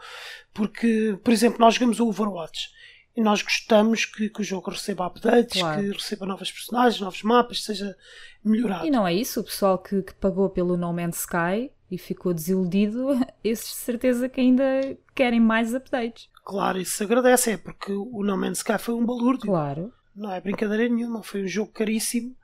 porque, 0.53 1.17
por 1.23 1.33
exemplo, 1.33 1.59
nós 1.59 1.75
jogamos 1.75 1.99
o 1.99 2.07
Overwatch 2.07 2.69
e 3.15 3.21
nós 3.21 3.41
gostamos 3.41 4.05
que, 4.05 4.29
que 4.29 4.41
o 4.41 4.43
jogo 4.43 4.71
receba 4.71 5.05
updates, 5.05 5.61
claro. 5.61 5.81
que 5.81 5.91
receba 5.91 6.25
novas 6.25 6.51
personagens, 6.51 7.01
novos 7.01 7.21
mapas, 7.21 7.63
seja 7.63 7.95
melhorado. 8.43 8.85
E 8.87 8.91
não 8.91 9.05
é 9.05 9.13
isso, 9.13 9.41
o 9.41 9.43
pessoal 9.43 9.77
que, 9.77 10.01
que 10.01 10.13
pagou 10.15 10.49
pelo 10.49 10.77
No 10.77 10.93
Man's 10.93 11.19
Sky 11.19 11.71
e 11.91 11.97
ficou 11.97 12.33
desiludido, 12.33 13.09
esses 13.43 13.69
de 13.69 13.75
certeza 13.75 14.29
que 14.29 14.39
ainda 14.39 14.97
querem 15.13 15.39
mais 15.39 15.75
updates. 15.75 16.29
Claro, 16.45 16.79
isso 16.79 16.97
se 16.97 17.03
agradece, 17.03 17.51
é 17.51 17.57
porque 17.57 17.91
o 17.91 18.23
No 18.23 18.37
Man's 18.37 18.59
Sky 18.59 18.77
foi 18.79 18.95
um 18.95 19.05
balúrdio. 19.05 19.47
Claro. 19.47 19.93
Não 20.15 20.31
é 20.31 20.39
brincadeira 20.39 20.87
nenhuma, 20.87 21.23
foi 21.23 21.43
um 21.43 21.47
jogo 21.47 21.71
caríssimo 21.71 22.35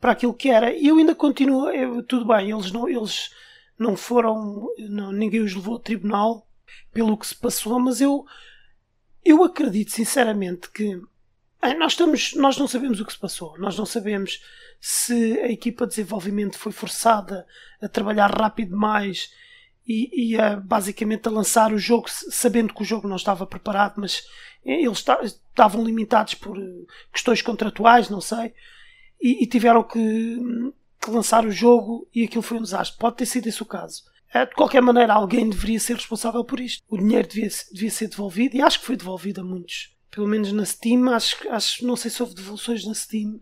para 0.00 0.12
aquilo 0.12 0.34
que 0.34 0.48
era. 0.50 0.72
E 0.72 0.88
eu 0.88 0.96
ainda 0.96 1.14
continuo, 1.14 1.70
eu, 1.70 2.02
tudo 2.02 2.26
bem, 2.26 2.50
eles 2.50 2.70
não, 2.72 2.88
eles 2.88 3.30
não 3.78 3.96
foram, 3.96 4.68
não, 4.78 5.12
ninguém 5.12 5.40
os 5.40 5.54
levou 5.54 5.74
ao 5.74 5.80
tribunal 5.80 6.46
pelo 6.92 7.16
que 7.16 7.26
se 7.26 7.34
passou, 7.34 7.78
mas 7.78 8.00
eu, 8.00 8.24
eu 9.24 9.42
acredito 9.44 9.92
sinceramente 9.92 10.70
que 10.70 11.00
nós, 11.78 11.92
estamos, 11.92 12.34
nós 12.34 12.56
não 12.58 12.68
sabemos 12.68 13.00
o 13.00 13.04
que 13.04 13.12
se 13.12 13.18
passou, 13.18 13.58
nós 13.58 13.76
não 13.76 13.86
sabemos 13.86 14.42
se 14.80 15.40
a 15.40 15.50
equipa 15.50 15.84
de 15.86 15.90
desenvolvimento 15.90 16.58
foi 16.58 16.72
forçada 16.72 17.46
a 17.80 17.88
trabalhar 17.88 18.28
rápido 18.28 18.70
demais 18.70 19.30
e, 19.86 20.32
e 20.32 20.38
a, 20.38 20.56
basicamente 20.56 21.28
a 21.28 21.30
lançar 21.30 21.72
o 21.72 21.78
jogo 21.78 22.08
sabendo 22.08 22.74
que 22.74 22.82
o 22.82 22.84
jogo 22.84 23.08
não 23.08 23.16
estava 23.16 23.46
preparado, 23.46 23.94
mas 23.96 24.26
eles 24.64 25.04
estavam 25.24 25.84
limitados 25.84 26.34
por 26.34 26.56
questões 27.12 27.40
contratuais, 27.40 28.10
não 28.10 28.20
sei, 28.20 28.52
e, 29.20 29.42
e 29.42 29.46
tiveram 29.46 29.82
que, 29.82 30.38
que, 31.00 31.10
lançar 31.10 31.44
o 31.44 31.50
jogo 31.50 32.08
e 32.14 32.24
aquilo 32.24 32.42
foi 32.42 32.58
um 32.58 32.62
desastre. 32.62 32.98
Pode 32.98 33.16
ter 33.16 33.26
sido 33.26 33.46
esse 33.46 33.62
o 33.62 33.66
caso. 33.66 34.04
Eh, 34.32 34.46
de 34.46 34.54
qualquer 34.54 34.82
maneira, 34.82 35.14
alguém 35.14 35.48
deveria 35.48 35.80
ser 35.80 35.94
responsável 35.94 36.44
por 36.44 36.60
isto. 36.60 36.82
O 36.88 36.98
dinheiro 36.98 37.28
devia, 37.28 37.48
devia 37.72 37.90
ser 37.90 38.08
devolvido 38.08 38.56
e 38.56 38.62
acho 38.62 38.80
que 38.80 38.86
foi 38.86 38.96
devolvido 38.96 39.40
a 39.40 39.44
muitos. 39.44 39.94
Pelo 40.10 40.26
menos 40.26 40.52
na 40.52 40.64
Steam, 40.64 41.08
acho, 41.10 41.48
acho 41.50 41.86
não 41.86 41.96
sei 41.96 42.10
se 42.10 42.22
houve 42.22 42.34
devoluções 42.34 42.86
na 42.86 42.94
Steam, 42.94 43.38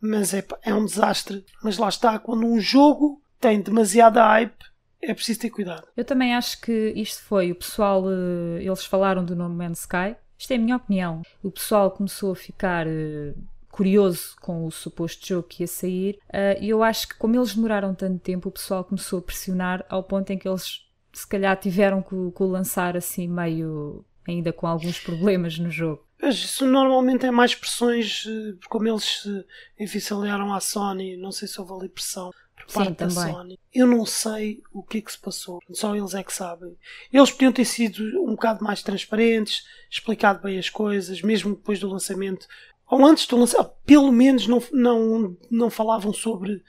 mas 0.00 0.32
é, 0.34 0.44
é 0.62 0.74
um 0.74 0.84
desastre. 0.84 1.44
Mas 1.62 1.78
lá 1.78 1.88
está, 1.88 2.18
quando 2.18 2.46
um 2.46 2.60
jogo 2.60 3.22
tem 3.40 3.60
demasiada 3.60 4.24
hype, 4.24 4.64
é 5.02 5.14
preciso 5.14 5.40
ter 5.40 5.50
cuidado. 5.50 5.86
Eu 5.96 6.04
também 6.04 6.34
acho 6.34 6.60
que 6.60 6.92
isto 6.96 7.22
foi 7.22 7.52
o 7.52 7.54
pessoal, 7.54 8.04
eh, 8.10 8.62
eles 8.62 8.84
falaram 8.84 9.24
do 9.24 9.36
No 9.36 9.48
Man's 9.48 9.80
Sky. 9.80 10.16
Isto 10.38 10.52
é 10.52 10.56
a 10.56 10.58
minha 10.58 10.76
opinião. 10.76 11.22
O 11.42 11.50
pessoal 11.50 11.90
começou 11.90 12.32
a 12.32 12.36
ficar 12.36 12.86
eh, 12.86 13.34
curioso 13.76 14.34
com 14.40 14.64
o 14.64 14.70
suposto 14.70 15.26
jogo 15.26 15.48
que 15.48 15.62
ia 15.62 15.66
sair 15.66 16.18
eh, 16.32 16.58
e 16.62 16.70
eu 16.70 16.82
acho 16.82 17.08
que 17.08 17.14
como 17.16 17.36
eles 17.36 17.54
demoraram 17.54 17.94
tanto 17.94 18.18
tempo, 18.18 18.48
o 18.48 18.52
pessoal 18.52 18.82
começou 18.82 19.18
a 19.18 19.22
pressionar 19.22 19.84
ao 19.90 20.02
ponto 20.02 20.30
em 20.30 20.38
que 20.38 20.48
eles 20.48 20.86
se 21.12 21.28
calhar 21.28 21.54
tiveram 21.58 22.00
que, 22.00 22.08
que 22.08 22.42
o 22.42 22.46
lançar 22.46 22.96
assim 22.96 23.28
meio 23.28 24.02
ainda 24.26 24.50
com 24.50 24.66
alguns 24.66 24.98
problemas 24.98 25.58
no 25.58 25.70
jogo. 25.70 26.06
Mas 26.20 26.36
isso 26.36 26.66
normalmente 26.66 27.26
é 27.26 27.30
mais 27.30 27.54
pressões, 27.54 28.24
como 28.70 28.88
eles 28.88 29.22
se 29.22 29.44
enficilharam 29.78 30.54
à 30.54 30.60
Sony, 30.60 31.18
não 31.18 31.30
sei 31.30 31.46
se 31.46 31.60
houve 31.60 31.74
ali 31.74 31.88
pressão 31.90 32.30
parte 32.72 32.88
Sim, 32.88 32.94
da 32.94 33.06
também. 33.06 33.32
Sony. 33.32 33.58
Eu 33.72 33.86
não 33.86 34.04
sei 34.04 34.62
o 34.72 34.82
que 34.82 34.98
é 34.98 35.00
que 35.00 35.12
se 35.12 35.18
passou. 35.18 35.60
Só 35.72 35.94
eles 35.94 36.14
é 36.14 36.22
que 36.22 36.32
sabem. 36.32 36.76
Eles 37.12 37.30
podiam 37.30 37.52
ter 37.52 37.64
sido 37.64 38.02
um 38.22 38.30
bocado 38.30 38.64
mais 38.64 38.82
transparentes, 38.82 39.64
explicado 39.90 40.42
bem 40.42 40.58
as 40.58 40.68
coisas, 40.68 41.22
mesmo 41.22 41.54
depois 41.54 41.78
do 41.78 41.88
lançamento. 41.88 42.46
Ou 42.88 43.04
antes 43.04 43.26
do 43.26 43.36
lançamento, 43.36 43.72
pelo 43.84 44.12
menos 44.12 44.46
não, 44.46 44.62
não, 44.72 45.36
não 45.50 45.70
falavam 45.70 46.12
sobre 46.12 46.62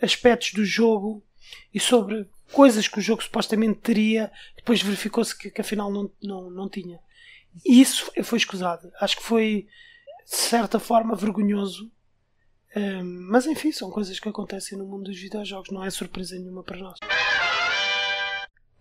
aspectos 0.00 0.52
do 0.52 0.64
jogo 0.64 1.22
e 1.72 1.80
sobre 1.80 2.28
coisas 2.52 2.86
que 2.86 2.98
o 2.98 3.02
jogo 3.02 3.22
supostamente 3.22 3.80
teria. 3.80 4.30
Depois 4.56 4.82
verificou-se 4.82 5.36
que, 5.36 5.50
que 5.50 5.60
afinal 5.60 5.90
não, 5.90 6.10
não, 6.22 6.50
não 6.50 6.68
tinha. 6.68 7.00
E 7.64 7.80
isso 7.80 8.10
foi 8.22 8.38
escusado. 8.38 8.90
Acho 9.00 9.16
que 9.16 9.22
foi, 9.22 9.66
de 10.24 10.36
certa 10.36 10.78
forma, 10.78 11.14
vergonhoso 11.14 11.90
mas 13.02 13.46
enfim, 13.46 13.70
são 13.70 13.90
coisas 13.90 14.18
que 14.18 14.28
acontecem 14.28 14.76
no 14.76 14.84
mundo 14.84 15.04
dos 15.04 15.18
videojogos, 15.18 15.70
não 15.70 15.84
é 15.84 15.90
surpresa 15.90 16.36
nenhuma 16.36 16.62
para 16.62 16.78
nós. 16.78 16.98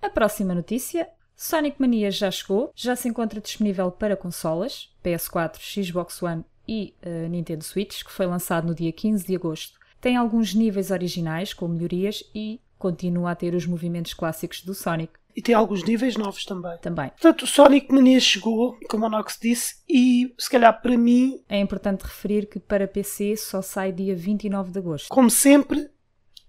A 0.01 0.09
próxima 0.09 0.55
notícia: 0.55 1.07
Sonic 1.35 1.79
Mania 1.79 2.09
já 2.09 2.31
chegou, 2.31 2.71
já 2.75 2.95
se 2.95 3.07
encontra 3.07 3.39
disponível 3.39 3.91
para 3.91 4.17
consolas, 4.17 4.91
PS4, 5.03 5.59
Xbox 5.59 6.21
One 6.23 6.43
e 6.67 6.93
uh, 7.05 7.27
Nintendo 7.29 7.63
Switch, 7.63 8.03
que 8.03 8.11
foi 8.11 8.25
lançado 8.25 8.67
no 8.67 8.75
dia 8.75 8.91
15 8.91 9.25
de 9.25 9.35
agosto. 9.35 9.79
Tem 9.99 10.17
alguns 10.17 10.53
níveis 10.53 10.91
originais 10.91 11.53
com 11.53 11.67
melhorias 11.67 12.23
e 12.33 12.59
continua 12.77 13.31
a 13.31 13.35
ter 13.35 13.55
os 13.55 13.65
movimentos 13.65 14.13
clássicos 14.13 14.61
do 14.61 14.73
Sonic. 14.73 15.13
E 15.35 15.41
tem 15.41 15.55
alguns 15.55 15.83
níveis 15.83 16.15
novos 16.15 16.45
também. 16.45 16.77
Também. 16.79 17.09
Portanto, 17.09 17.43
o 17.43 17.47
Sonic 17.47 17.91
Mania 17.91 18.19
chegou, 18.19 18.77
como 18.89 19.05
a 19.05 19.09
Nox 19.09 19.39
disse, 19.41 19.77
e 19.89 20.33
se 20.37 20.49
calhar 20.49 20.79
para 20.81 20.97
mim. 20.97 21.41
É 21.49 21.59
importante 21.59 22.01
referir 22.01 22.47
que 22.47 22.59
para 22.59 22.87
PC 22.87 23.35
só 23.37 23.61
sai 23.61 23.91
dia 23.91 24.15
29 24.15 24.71
de 24.71 24.79
agosto. 24.79 25.07
Como 25.09 25.29
sempre, 25.29 25.89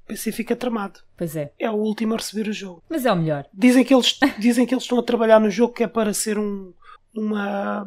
PC 0.07 0.33
fica 0.33 0.55
tramado. 0.55 1.01
Pois 1.17 1.35
é. 1.35 1.53
É 1.59 1.71
o 1.71 1.75
último 1.75 2.15
a 2.15 2.17
receber 2.19 2.49
o 2.49 2.53
jogo. 2.53 2.83
Mas 2.89 3.07
é 3.07 3.13
o 3.13 3.17
melhor. 3.17 3.47
Dizem 3.53 3.85
que 3.85 3.95
eles, 3.95 4.19
dizem 4.39 4.67
que 4.67 4.75
eles 4.75 4.85
estão 4.85 4.99
a 4.99 5.03
trabalhar 5.03 5.41
no 5.41 5.51
jogo 5.51 5.73
que 5.73 5.85
é 5.85 5.89
para 5.89 6.13
ser 6.13 6.39
um, 6.39 6.73
uma, 7.15 7.87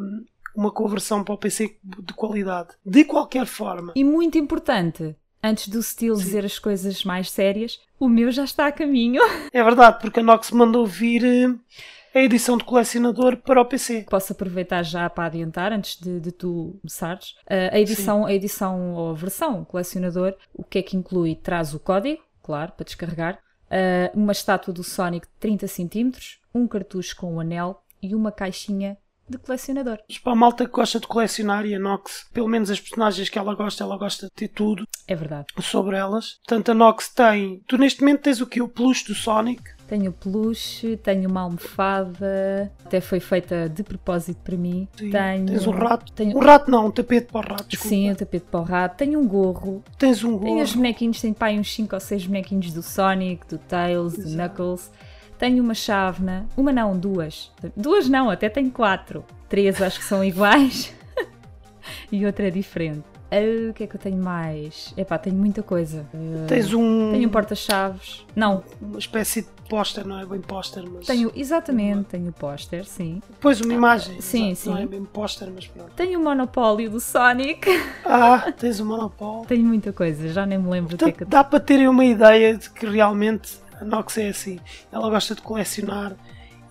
uma 0.57 0.71
conversão 0.71 1.23
para 1.23 1.35
o 1.35 1.37
PC 1.37 1.77
de 1.83 2.13
qualidade. 2.13 2.69
De 2.83 3.05
qualquer 3.05 3.45
forma. 3.45 3.93
E 3.95 4.03
muito 4.03 4.39
importante, 4.39 5.15
antes 5.41 5.67
do 5.67 5.81
Steel 5.83 6.15
dizer 6.15 6.43
as 6.43 6.57
coisas 6.57 7.03
mais 7.03 7.29
sérias, 7.29 7.79
o 7.99 8.09
meu 8.09 8.31
já 8.31 8.43
está 8.43 8.65
a 8.65 8.71
caminho. 8.71 9.21
É 9.53 9.63
verdade, 9.63 9.99
porque 10.01 10.19
a 10.19 10.23
Nox 10.23 10.51
mandou 10.51 10.85
vir 10.85 11.23
eh, 11.23 12.19
a 12.19 12.23
edição 12.23 12.57
de 12.57 12.63
colecionador 12.63 13.37
para 13.37 13.61
o 13.61 13.65
PC. 13.65 14.05
Posso 14.09 14.33
aproveitar 14.33 14.81
já 14.83 15.07
para 15.09 15.25
adiantar, 15.25 15.71
antes 15.71 15.99
de, 15.99 16.19
de 16.19 16.31
tu 16.31 16.77
começares. 16.81 17.31
Uh, 17.45 17.73
a 17.73 17.79
edição, 17.79 18.25
a 18.25 18.33
edição 18.33 18.93
ou 18.93 19.11
a 19.11 19.13
versão 19.13 19.63
colecionador, 19.63 20.35
o 20.53 20.63
que 20.63 20.79
é 20.79 20.81
que 20.81 20.97
inclui? 20.97 21.35
Traz 21.35 21.73
o 21.73 21.79
código, 21.79 22.21
claro, 22.41 22.71
para 22.71 22.83
descarregar, 22.83 23.35
uh, 23.35 24.19
uma 24.19 24.31
estátua 24.31 24.73
do 24.73 24.83
Sonic 24.83 25.27
de 25.27 25.33
30 25.39 25.67
cm, 25.67 26.11
um 26.53 26.67
cartucho 26.67 27.15
com 27.15 27.35
um 27.35 27.39
anel 27.39 27.81
e 28.01 28.13
uma 28.15 28.31
caixinha 28.31 28.97
de 29.29 29.37
colecionador. 29.37 29.99
Para 30.23 30.33
a 30.33 30.35
malta 30.35 30.65
que 30.65 30.71
gosta 30.71 30.99
de 30.99 31.07
colecionar 31.07 31.65
e 31.65 31.75
a 31.75 31.79
Nox, 31.79 32.27
pelo 32.33 32.47
menos 32.47 32.69
as 32.69 32.79
personagens 32.79 33.29
que 33.29 33.37
ela 33.37 33.55
gosta, 33.55 33.83
ela 33.83 33.97
gosta 33.97 34.27
de 34.27 34.31
ter 34.31 34.47
tudo. 34.47 34.87
É 35.07 35.15
verdade. 35.15 35.47
Sobre 35.61 35.97
elas. 35.97 36.37
Portanto, 36.45 36.69
a 36.69 36.73
Nox 36.73 37.09
tem. 37.09 37.61
Tu 37.67 37.77
neste 37.77 38.01
momento 38.01 38.21
tens 38.21 38.41
o 38.41 38.47
que? 38.47 38.61
O 38.61 38.67
peluche 38.67 39.05
do 39.05 39.15
Sonic. 39.15 39.77
Tenho 39.87 40.11
peluche, 40.11 40.97
tenho 40.97 41.29
uma 41.29 41.41
almofada, 41.41 42.69
até 42.85 42.99
foi 42.99 43.21
feita 43.21 43.69
de 43.69 43.83
propósito 43.83 44.37
para 44.43 44.57
mim. 44.57 44.85
Sim, 44.97 45.09
tenho, 45.09 45.45
tens 45.45 45.65
um 45.65 45.71
rato. 45.71 46.11
Tenho... 46.11 46.37
Um 46.37 46.41
rato 46.41 46.69
não, 46.69 46.87
um 46.87 46.91
tapete 46.91 47.31
para 47.31 47.39
o 47.39 47.49
rato. 47.53 47.69
Desculpa. 47.69 47.95
Sim, 47.95 48.11
um 48.11 48.15
tapete 48.15 48.45
para 48.51 48.59
o 48.59 48.63
rato. 48.63 48.97
Tenho 48.97 49.17
um 49.17 49.25
gorro. 49.25 49.81
Tens 49.97 50.25
um 50.25 50.33
gorro. 50.33 50.43
Tenho 50.43 50.61
os 50.61 50.75
bonequinhos, 50.75 51.21
tenho 51.21 51.33
pai 51.33 51.57
uns 51.57 51.73
5 51.73 51.95
ou 51.95 51.99
6 52.01 52.27
bonequinhos 52.27 52.73
do 52.73 52.83
Sonic, 52.83 53.47
do 53.47 53.57
Tails, 53.57 54.17
Exato. 54.17 54.29
do 54.29 54.35
Knuckles. 54.35 54.91
Tenho 55.37 55.63
uma 55.63 55.75
chávena, 55.75 56.47
uma 56.57 56.71
não, 56.71 56.97
duas. 56.97 57.51
Duas 57.75 58.09
não, 58.09 58.29
até 58.29 58.49
tenho 58.49 58.71
quatro. 58.71 59.23
Três 59.47 59.81
acho 59.81 59.99
que 59.99 60.05
são 60.05 60.23
iguais 60.23 60.93
e 62.11 62.25
outra 62.25 62.47
é 62.47 62.51
diferente. 62.51 63.03
Uh, 63.29 63.71
o 63.71 63.73
que 63.73 63.83
é 63.83 63.87
que 63.87 63.95
eu 63.95 63.99
tenho 63.99 64.17
mais? 64.17 64.93
Epá, 64.95 65.17
tenho 65.17 65.35
muita 65.35 65.61
coisa. 65.61 66.05
Uh, 66.13 66.47
Tens 66.47 66.73
um. 66.73 67.11
Tenho 67.11 67.27
um 67.27 67.31
porta-chaves. 67.31 68.25
Não. 68.33 68.63
Uma 68.81 68.99
espécie 68.99 69.41
de 69.41 69.49
póster, 69.67 70.07
não 70.07 70.17
é 70.17 70.25
bem 70.25 70.39
póster, 70.39 70.83
mas. 70.89 71.05
Tenho, 71.05 71.29
exatamente, 71.35 72.05
tenho 72.05 72.31
póster, 72.31 72.85
sim. 72.85 73.21
Depois 73.29 73.59
uma 73.59 73.73
imagem. 73.73 74.21
Sim, 74.21 74.51
exato, 74.51 74.61
sim. 74.61 74.69
Não 74.69 74.77
é 74.77 74.85
bem 74.85 75.03
póster, 75.03 75.51
mas 75.53 75.67
pronto. 75.67 75.91
Tenho 75.93 76.21
o 76.21 76.23
monopólio 76.23 76.89
do 76.89 76.99
Sonic. 76.99 77.67
Ah, 78.09 78.53
tens 78.57 78.79
o 78.79 78.85
monopólio. 78.85 79.45
tenho 79.45 79.65
muita 79.65 79.91
coisa, 79.91 80.29
já 80.29 80.45
nem 80.45 80.57
me 80.57 80.69
lembro 80.69 80.91
Portanto, 80.91 81.09
o 81.09 81.13
que 81.13 81.23
é 81.23 81.25
que. 81.25 81.29
Dá 81.29 81.43
para 81.43 81.59
terem 81.59 81.89
uma 81.89 82.05
ideia 82.05 82.57
de 82.57 82.69
que 82.69 82.85
realmente 82.85 83.59
a 83.79 83.85
Nox 83.85 84.17
é 84.17 84.29
assim. 84.29 84.59
Ela 84.91 85.09
gosta 85.09 85.35
de 85.35 85.41
colecionar 85.41 86.15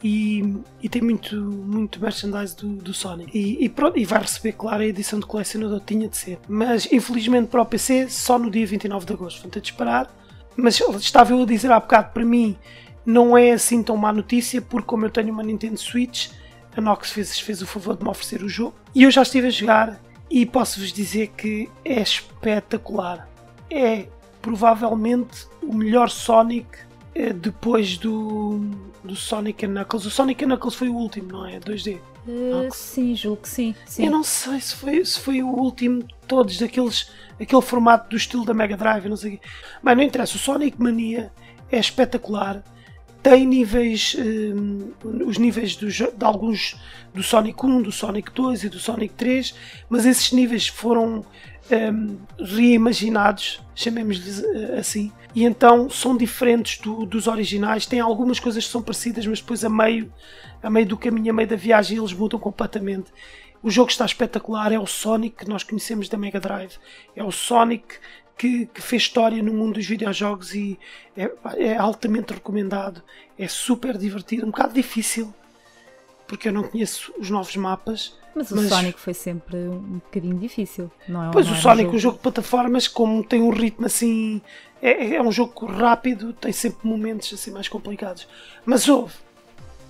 e, 0.02 0.54
e 0.82 0.88
tem 0.88 1.02
muito, 1.02 1.36
muito 1.36 2.00
merchandise 2.00 2.56
do, 2.56 2.68
do 2.68 2.94
Sonic. 2.94 3.36
E, 3.36 3.64
e, 3.64 3.68
pronto, 3.68 3.98
e 3.98 4.04
vai 4.04 4.20
receber, 4.20 4.52
claro, 4.52 4.82
a 4.82 4.86
edição 4.86 5.18
de 5.18 5.26
colecionador, 5.26 5.80
tinha 5.80 6.08
de 6.08 6.16
ser. 6.16 6.38
Mas 6.48 6.90
infelizmente 6.92 7.48
para 7.48 7.62
o 7.62 7.66
PC, 7.66 8.08
só 8.08 8.38
no 8.38 8.50
dia 8.50 8.66
29 8.66 9.06
de 9.06 9.12
agosto. 9.12 9.42
Vão 9.42 9.50
ter 9.50 9.60
de 9.60 9.70
esperar. 9.70 10.10
Mas 10.56 10.80
estava 11.00 11.32
eu 11.32 11.42
a 11.42 11.46
dizer 11.46 11.70
há 11.70 11.78
bocado, 11.78 12.12
para 12.12 12.24
mim, 12.24 12.56
não 13.04 13.36
é 13.36 13.52
assim 13.52 13.82
tão 13.82 13.96
má 13.96 14.12
notícia, 14.12 14.60
porque 14.62 14.86
como 14.86 15.04
eu 15.04 15.10
tenho 15.10 15.32
uma 15.32 15.42
Nintendo 15.42 15.78
Switch, 15.78 16.30
a 16.76 16.80
Nox 16.80 17.10
fez, 17.10 17.38
fez 17.38 17.62
o 17.62 17.66
favor 17.66 17.96
de 17.96 18.02
me 18.02 18.10
oferecer 18.10 18.42
o 18.42 18.48
jogo. 18.48 18.74
E 18.94 19.02
eu 19.02 19.10
já 19.10 19.22
estive 19.22 19.48
a 19.48 19.50
jogar 19.50 20.00
e 20.30 20.44
posso-vos 20.44 20.92
dizer 20.92 21.28
que 21.36 21.70
é 21.84 22.00
espetacular. 22.00 23.28
É 23.70 24.06
provavelmente 24.40 25.46
o 25.62 25.74
melhor 25.74 26.08
Sonic 26.08 26.66
depois 27.33 27.96
do, 27.96 28.61
do 29.02 29.16
Sonic 29.16 29.66
Knuckles. 29.66 30.05
O 30.05 30.11
Sonic 30.11 30.44
Knuckles 30.44 30.74
foi 30.74 30.88
o 30.88 30.94
último, 30.94 31.33
não 31.33 31.46
é? 31.46 31.59
2D. 31.59 31.98
Uh, 32.26 32.64
eh, 32.64 32.70
sim, 32.72 33.14
julgo 33.14 33.42
que 33.42 33.48
sim, 33.48 33.74
sim. 33.87 34.05
Eu 34.05 34.11
não 34.11 34.22
sei 34.22 34.61
se 34.61 34.74
foi, 34.74 35.05
se 35.05 35.18
foi 35.20 35.42
o 35.42 35.48
último 35.48 36.02
de 36.02 36.14
todos, 36.26 36.59
daqueles, 36.59 37.11
aquele 37.40 37.62
formato 37.62 38.11
do 38.11 38.16
estilo 38.16 38.44
da 38.44 38.52
Mega 38.52 38.76
Drive, 38.76 39.09
não 39.09 39.16
sei 39.16 39.40
Mas 39.81 39.96
não 39.96 40.02
interessa, 40.02 40.37
o 40.37 40.38
Sonic 40.38 40.81
Mania 40.81 41.33
é 41.70 41.79
espetacular. 41.79 42.62
Tem 43.22 43.46
níveis, 43.46 44.16
um, 44.18 44.90
eh, 45.05 45.24
os 45.24 45.38
níveis 45.38 45.74
do, 45.74 45.88
de 45.88 46.24
alguns 46.24 46.76
do 47.14 47.22
Sonic 47.22 47.64
1, 47.64 47.83
do 47.83 47.92
Sonic 47.92 48.31
2 48.33 48.64
e 48.64 48.68
do 48.68 48.79
Sonic 48.79 49.14
3, 49.14 49.55
mas 49.88 50.05
esses 50.05 50.31
níveis 50.33 50.68
foram 50.68 51.24
um, 51.70 52.16
reimaginados, 52.38 53.61
chamemos-lhes 53.74 54.44
assim, 54.79 55.11
e 55.37 55.44
então 55.44 55.90
são 55.90 56.16
diferentes 56.16 56.79
do, 56.79 57.05
dos 57.05 57.27
originais. 57.27 57.85
Tem 57.85 58.01
algumas 58.01 58.40
coisas 58.40 58.64
que 58.64 58.70
são 58.70 58.81
parecidas, 58.81 59.27
mas 59.27 59.38
depois 59.38 59.62
a 59.66 59.68
meio, 59.68 60.11
a 60.62 60.70
meio 60.70 60.87
do 60.87 60.96
caminho, 60.96 61.31
a 61.31 61.35
meio 61.35 61.46
da 61.46 61.57
viagem, 61.57 61.99
eles 61.99 62.14
mudam 62.14 62.40
completamente. 62.40 63.12
O 63.62 63.70
jogo 63.70 63.90
está 63.90 64.07
espetacular, 64.07 64.72
é 64.72 64.79
o 64.79 64.87
Sonic 64.87 65.44
que 65.44 65.49
nós 65.49 65.62
conhecemos 65.62 66.09
da 66.09 66.16
Mega 66.16 66.40
Drive, 66.40 66.79
é 67.14 67.22
o 67.22 67.31
Sonic 67.31 67.99
que, 68.38 68.64
que, 68.64 68.81
fez 68.81 69.03
história 69.03 69.42
no 69.42 69.53
mundo 69.53 69.75
dos 69.75 69.85
videojogos 69.85 70.55
e 70.55 70.79
é, 71.14 71.31
é, 71.57 71.77
altamente 71.77 72.33
recomendado. 72.33 73.03
É 73.38 73.46
super 73.46 73.99
divertido, 73.99 74.46
um 74.46 74.51
bocado 74.51 74.72
difícil, 74.72 75.35
porque 76.27 76.49
eu 76.49 76.53
não 76.53 76.62
conheço 76.62 77.12
os 77.18 77.29
novos 77.29 77.55
mapas. 77.57 78.16
Mas, 78.37 78.53
mas... 78.53 78.66
o 78.66 78.68
Sonic 78.68 79.01
foi 79.01 79.14
sempre 79.14 79.57
um 79.57 79.94
bocadinho 79.94 80.38
difícil, 80.38 80.90
não 81.09 81.25
é? 81.25 81.31
Pois 81.33 81.46
não 81.46 81.55
o 81.55 81.57
Sonic, 81.57 81.85
um 81.85 81.85
jogo... 81.85 81.96
um 81.96 82.01
jogo 82.01 82.16
de 82.16 82.22
plataformas, 82.22 82.87
como 82.87 83.25
tem 83.25 83.40
um 83.40 83.49
ritmo 83.49 83.87
assim. 83.87 84.42
É, 84.83 85.14
é 85.14 85.22
um 85.22 85.33
jogo 85.33 85.64
rápido, 85.64 86.35
tem 86.35 86.53
sempre 86.53 86.87
momentos 86.87 87.33
assim 87.33 87.51
mais 87.51 87.66
complicados. 87.66 88.29
Mas 88.66 88.87
houve. 88.87 89.14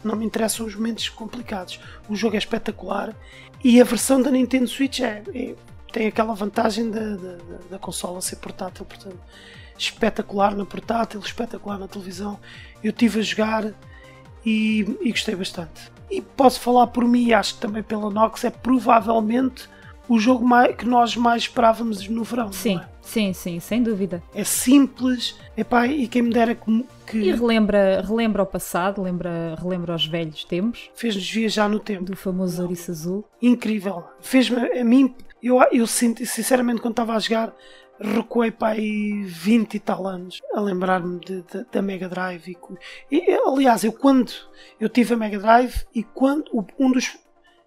Não 0.05 0.15
me 0.15 0.25
interessam 0.25 0.65
os 0.65 0.77
momentos 0.77 1.09
complicados. 1.09 1.81
O 2.09 2.15
jogo 2.15 2.37
é 2.37 2.39
espetacular 2.39 3.13
e 3.65 3.81
a 3.81 3.85
versão 3.85 4.23
da 4.23 4.31
Nintendo 4.31 4.69
Switch 4.69 5.01
é, 5.01 5.25
é 5.35 5.55
tem 5.93 6.07
aquela 6.07 6.35
vantagem 6.35 6.91
da, 6.91 7.17
da, 7.17 7.39
da 7.71 7.79
consola 7.79 8.21
ser 8.21 8.37
portátil, 8.37 8.85
portanto, 8.85 9.19
espetacular 9.77 10.55
na 10.55 10.65
portátil, 10.65 11.19
espetacular 11.19 11.79
na 11.79 11.89
televisão. 11.89 12.39
Eu 12.85 12.93
tive 12.93 13.19
a 13.19 13.23
jogar 13.23 13.73
e, 14.45 14.99
e 15.01 15.11
gostei 15.11 15.35
bastante. 15.35 15.96
E 16.11 16.21
posso 16.21 16.61
falar 16.61 16.87
por 16.89 17.05
mim, 17.05 17.33
acho 17.33 17.55
que 17.55 17.61
também 17.61 17.83
pela 17.83 18.11
Nox, 18.11 18.45
é 18.45 18.51
provavelmente 18.51 19.69
o 20.09 20.19
jogo 20.19 20.47
mais, 20.47 20.77
que 20.77 20.87
nós 20.87 21.17
mais 21.17 21.43
esperávamos 21.43 22.07
no 22.09 22.23
verão. 22.23 22.53
Sim, 22.53 22.79
é? 22.79 22.85
sim, 23.03 23.33
sim, 23.33 23.61
sem 23.61 23.83
dúvida. 23.83 24.23
É 24.35 24.45
simples, 24.45 25.37
epá, 25.57 25.87
e 25.87 26.07
quem 26.07 26.23
me 26.23 26.33
dera 26.33 26.55
que. 26.55 26.85
que... 27.07 27.19
E 27.19 27.33
relembra, 27.33 28.03
relembra 28.07 28.43
o 28.43 28.47
passado, 28.47 29.03
lembra, 29.03 29.57
relembra 29.61 29.95
os 29.95 30.07
velhos 30.07 30.45
tempos. 30.45 30.91
Fez-nos 30.95 31.29
viajar 31.29 31.69
no 31.69 31.81
tempo. 31.81 32.05
Do 32.05 32.17
famoso 32.17 32.63
ouriço 32.63 32.91
azul. 32.91 33.25
Incrível. 33.43 34.05
Fez-me, 34.21 34.79
a 34.79 34.85
mim, 34.85 35.15
eu, 35.43 35.61
eu 35.73 35.87
sinto, 35.87 36.25
sinceramente, 36.25 36.81
quando 36.81 36.93
estava 36.93 37.15
a 37.15 37.19
jogar, 37.19 37.55
recuei 38.01 38.51
para 38.51 38.75
aí 38.75 39.23
20 39.25 39.75
e 39.75 39.81
tal 39.81 40.07
anos 40.07 40.41
a 40.53 40.61
lembrar-me 40.61 41.21
da 41.73 41.83
Mega 41.83 42.09
Drive. 42.09 42.57
E, 43.11 43.17
e, 43.17 43.31
aliás, 43.33 43.85
eu 43.85 43.93
quando 43.93 44.33
eu 44.81 44.89
tive 44.89 45.15
a 45.15 45.17
Mega 45.17 45.39
Drive 45.39 45.85
e 45.95 46.03
quando 46.03 46.51
um 46.79 46.91
dos. 46.91 47.19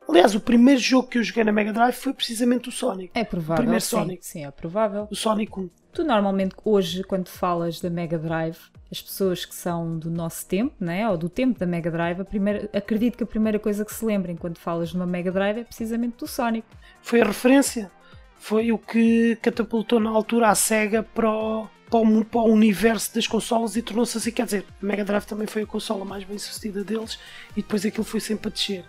Aliás, 0.07 0.33
o 0.33 0.39
primeiro 0.39 0.79
jogo 0.79 1.07
que 1.07 1.19
eu 1.19 1.23
joguei 1.23 1.43
na 1.43 1.51
Mega 1.51 1.71
Drive 1.71 1.93
foi 1.93 2.13
precisamente 2.13 2.67
o 2.69 2.71
Sonic. 2.71 3.11
É 3.13 3.23
provável. 3.23 3.53
O 3.53 3.57
primeiro 3.57 3.83
sim, 3.83 3.89
Sonic. 3.89 4.25
Sim, 4.25 4.45
é 4.45 4.51
provável. 4.51 5.07
O 5.11 5.15
Sonic 5.15 5.59
1. 5.59 5.69
Tu 5.91 6.03
normalmente 6.03 6.55
hoje, 6.63 7.03
quando 7.03 7.27
falas 7.29 7.79
da 7.79 7.89
Mega 7.89 8.17
Drive, 8.17 8.57
as 8.91 9.01
pessoas 9.01 9.45
que 9.45 9.53
são 9.53 9.97
do 9.97 10.09
nosso 10.09 10.47
tempo, 10.47 10.73
né, 10.79 11.07
ou 11.09 11.17
do 11.17 11.29
tempo 11.29 11.59
da 11.59 11.65
Mega 11.65 11.91
Drive, 11.91 12.21
a 12.21 12.25
primeira, 12.25 12.69
acredito 12.73 13.17
que 13.17 13.23
a 13.23 13.27
primeira 13.27 13.59
coisa 13.59 13.85
que 13.85 13.93
se 13.93 14.03
lembrem 14.03 14.35
quando 14.35 14.57
falas 14.57 14.89
de 14.89 14.95
uma 14.95 15.05
Mega 15.05 15.31
Drive 15.31 15.59
é 15.59 15.63
precisamente 15.63 16.17
do 16.17 16.27
Sonic 16.27 16.67
foi 17.01 17.21
a 17.21 17.25
referência. 17.25 17.91
Foi 18.39 18.71
o 18.71 18.77
que 18.77 19.37
catapultou 19.41 19.99
na 19.99 20.09
altura 20.09 20.49
a 20.49 20.55
SEGA 20.55 21.03
para 21.03 21.29
o, 21.29 21.67
para 21.89 21.99
o, 21.99 22.25
para 22.25 22.39
o 22.39 22.51
universo 22.51 23.13
das 23.13 23.27
consolas 23.27 23.75
e 23.75 23.81
tornou-se 23.81 24.17
assim. 24.17 24.31
Quer 24.31 24.45
dizer, 24.45 24.65
a 24.81 24.85
Mega 24.85 25.03
Drive 25.03 25.25
também 25.25 25.45
foi 25.45 25.63
a 25.63 25.67
consola 25.67 26.05
mais 26.05 26.23
bem 26.23 26.37
sucedida 26.37 26.83
deles 26.83 27.19
e 27.51 27.61
depois 27.61 27.85
aquilo 27.85 28.05
foi 28.05 28.21
sempre 28.21 28.47
a 28.47 28.51
descer. 28.51 28.85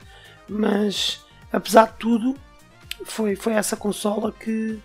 Mas, 0.49 1.25
apesar 1.53 1.89
de 1.89 1.95
tudo, 1.99 2.37
foi, 3.05 3.35
foi 3.35 3.55
essa 3.55 3.77
consola 3.77 4.33
que, 4.33 4.79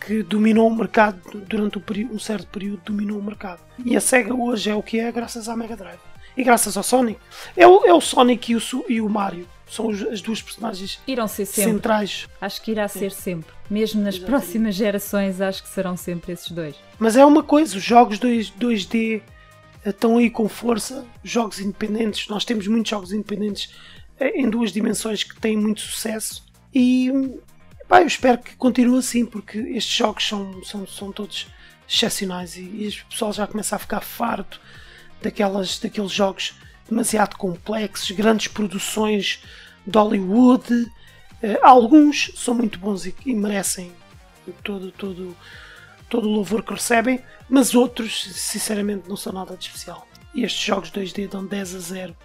que 0.00 0.22
dominou 0.22 0.68
o 0.68 0.74
mercado 0.74 1.20
durante 1.46 1.78
um, 1.78 2.14
um 2.14 2.18
certo 2.18 2.46
período. 2.46 2.80
Dominou 2.86 3.18
o 3.18 3.22
mercado. 3.22 3.60
E 3.84 3.94
a 3.94 4.00
SEGA 4.00 4.34
hoje 4.34 4.70
é 4.70 4.74
o 4.74 4.82
que 4.82 4.98
é 4.98 5.12
graças 5.12 5.50
à 5.50 5.56
Mega 5.56 5.76
Drive. 5.76 6.00
E 6.34 6.42
graças 6.42 6.78
ao 6.78 6.82
Sonic. 6.82 7.20
É 7.54 7.66
o, 7.66 7.84
é 7.84 7.92
o 7.92 8.00
Sonic 8.00 8.52
e 8.52 8.56
o, 8.56 8.60
e 8.88 9.00
o 9.02 9.08
Mario 9.08 9.46
são 9.72 9.88
as 9.90 10.20
duas 10.20 10.42
personagens 10.42 11.00
Irão 11.06 11.26
ser 11.26 11.46
sempre. 11.46 11.72
centrais. 11.72 12.28
Acho 12.40 12.60
que 12.62 12.70
irá 12.70 12.86
ser 12.88 13.10
sempre. 13.10 13.52
Mesmo 13.70 14.02
nas 14.02 14.16
Exatamente. 14.16 14.30
próximas 14.42 14.74
gerações, 14.74 15.40
acho 15.40 15.62
que 15.62 15.68
serão 15.70 15.96
sempre 15.96 16.32
esses 16.32 16.50
dois. 16.50 16.76
Mas 16.98 17.16
é 17.16 17.24
uma 17.24 17.42
coisa, 17.42 17.76
os 17.76 17.82
jogos 17.82 18.18
2, 18.18 18.52
2D 18.52 19.22
eh, 19.84 19.90
estão 19.90 20.18
aí 20.18 20.28
com 20.28 20.48
força, 20.48 21.06
jogos 21.24 21.58
independentes, 21.58 22.28
nós 22.28 22.44
temos 22.44 22.66
muitos 22.66 22.90
jogos 22.90 23.12
independentes 23.12 23.74
eh, 24.20 24.40
em 24.40 24.48
duas 24.50 24.72
dimensões 24.72 25.24
que 25.24 25.40
têm 25.40 25.56
muito 25.56 25.80
sucesso 25.80 26.44
e 26.74 27.10
pá, 27.88 28.02
eu 28.02 28.06
espero 28.06 28.38
que 28.38 28.54
continue 28.56 28.98
assim, 28.98 29.24
porque 29.24 29.58
estes 29.58 29.94
jogos 29.96 30.26
são, 30.26 30.62
são, 30.64 30.86
são 30.86 31.12
todos 31.12 31.46
excepcionais 31.88 32.56
e, 32.56 32.60
e 32.60 32.88
o 32.88 33.10
pessoal 33.10 33.32
já 33.32 33.46
começa 33.46 33.74
a 33.76 33.78
ficar 33.78 34.00
farto 34.00 34.60
daquelas, 35.22 35.78
daqueles 35.78 36.12
jogos 36.12 36.54
demasiado 36.88 37.36
complexos, 37.36 38.10
grandes 38.10 38.48
produções 38.48 39.42
de 39.86 39.98
Hollywood. 39.98 40.72
Uh, 40.72 41.58
alguns 41.62 42.32
são 42.36 42.54
muito 42.54 42.78
bons 42.78 43.06
e, 43.06 43.14
merecem 43.34 43.92
todo, 44.62 44.90
todo, 44.92 45.36
todo 46.08 46.28
o 46.28 46.32
louvor 46.32 46.62
que 46.62 46.72
recebem, 46.72 47.20
mas 47.48 47.74
outros, 47.74 48.24
sinceramente, 48.32 49.08
não 49.08 49.16
são 49.16 49.32
nada 49.32 49.56
de 49.56 49.66
especial. 49.66 50.06
E 50.34 50.44
estes 50.44 50.62
jogos 50.62 50.90
2D 50.90 51.28
dão 51.28 51.44
10 51.44 51.74
a 51.74 51.78
0 51.78 52.16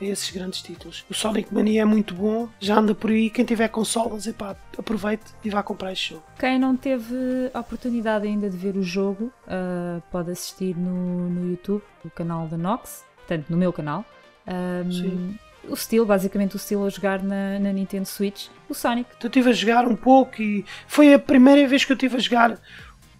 a 0.00 0.04
esses 0.04 0.30
grandes 0.30 0.62
títulos. 0.62 1.04
O 1.10 1.14
Sonic 1.14 1.52
Mania 1.52 1.82
é 1.82 1.84
muito 1.84 2.14
bom, 2.14 2.48
já 2.60 2.76
anda 2.78 2.94
por 2.94 3.10
aí. 3.10 3.30
Quem 3.30 3.44
tiver 3.44 3.68
consolas, 3.68 4.26
epá, 4.26 4.56
aproveite 4.76 5.24
e 5.44 5.50
vá 5.50 5.62
comprar 5.62 5.92
este 5.92 6.10
jogo. 6.10 6.22
Quem 6.38 6.58
não 6.58 6.76
teve 6.76 7.14
a 7.52 7.60
oportunidade 7.60 8.26
ainda 8.26 8.48
de 8.48 8.56
ver 8.56 8.76
o 8.76 8.82
jogo, 8.82 9.32
uh, 9.46 10.00
pode 10.10 10.30
assistir 10.30 10.76
no, 10.76 11.28
no 11.28 11.50
YouTube, 11.50 11.82
no 12.04 12.10
canal 12.10 12.46
da 12.46 12.56
Nox, 12.56 13.04
portanto, 13.28 13.50
no 13.50 13.56
meu 13.56 13.72
canal. 13.72 14.04
Um, 14.46 14.90
Sim 14.92 15.38
o 15.68 15.74
estilo, 15.74 16.06
basicamente 16.06 16.54
o 16.54 16.56
estilo 16.56 16.86
a 16.86 16.88
jogar 16.88 17.22
na, 17.22 17.58
na, 17.58 17.72
Nintendo 17.72 18.06
Switch, 18.06 18.48
o 18.68 18.74
Sonic. 18.74 19.10
Eu 19.20 19.26
estive 19.26 19.50
a 19.50 19.52
jogar 19.52 19.86
um 19.86 19.94
pouco 19.94 20.40
e 20.40 20.64
foi 20.86 21.12
a 21.12 21.18
primeira 21.18 21.68
vez 21.68 21.84
que 21.84 21.92
eu 21.92 21.94
estive 21.94 22.16
a 22.16 22.20
jogar 22.20 22.60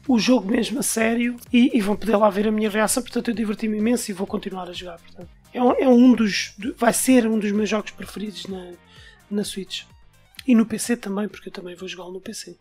o 0.07 0.19
jogo 0.19 0.51
mesmo 0.51 0.79
a 0.79 0.83
sério 0.83 1.37
e, 1.53 1.77
e 1.77 1.81
vão 1.81 1.95
poder 1.95 2.17
lá 2.17 2.31
ver 2.31 2.49
a 2.49 2.53
minha 2.53 2.71
reação, 2.71 3.03
portanto 3.03 3.29
eu 3.29 3.35
diverti-me 3.35 3.77
imenso 3.77 4.11
e 4.11 4.15
vou 4.15 4.27
continuar 4.27 4.69
a 4.69 4.73
jogar. 4.73 4.99
Portanto, 4.99 5.29
é, 5.53 5.63
um, 5.63 5.73
é 5.73 5.89
um 5.89 6.15
dos, 6.15 6.55
vai 6.77 6.93
ser 6.93 7.27
um 7.27 7.39
dos 7.39 7.53
meus 7.53 7.69
jogos 7.69 7.91
preferidos 7.91 8.47
na, 8.47 8.73
na 9.31 9.45
Switch. 9.45 9.85
E 10.47 10.55
no 10.55 10.65
PC 10.65 10.97
também, 10.97 11.29
porque 11.29 11.51
eu 11.51 11.53
também 11.53 11.75
vou 11.75 11.87
jogá-lo 11.87 12.13
no 12.13 12.21
PC. 12.21 12.57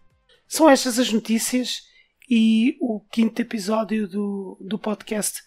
São 0.46 0.70
estas 0.70 1.00
as 1.00 1.12
notícias 1.12 1.84
e 2.30 2.78
o 2.82 3.00
quinto 3.00 3.42
episódio 3.42 4.08
do, 4.08 4.58
do 4.60 4.78
podcast 4.78 5.42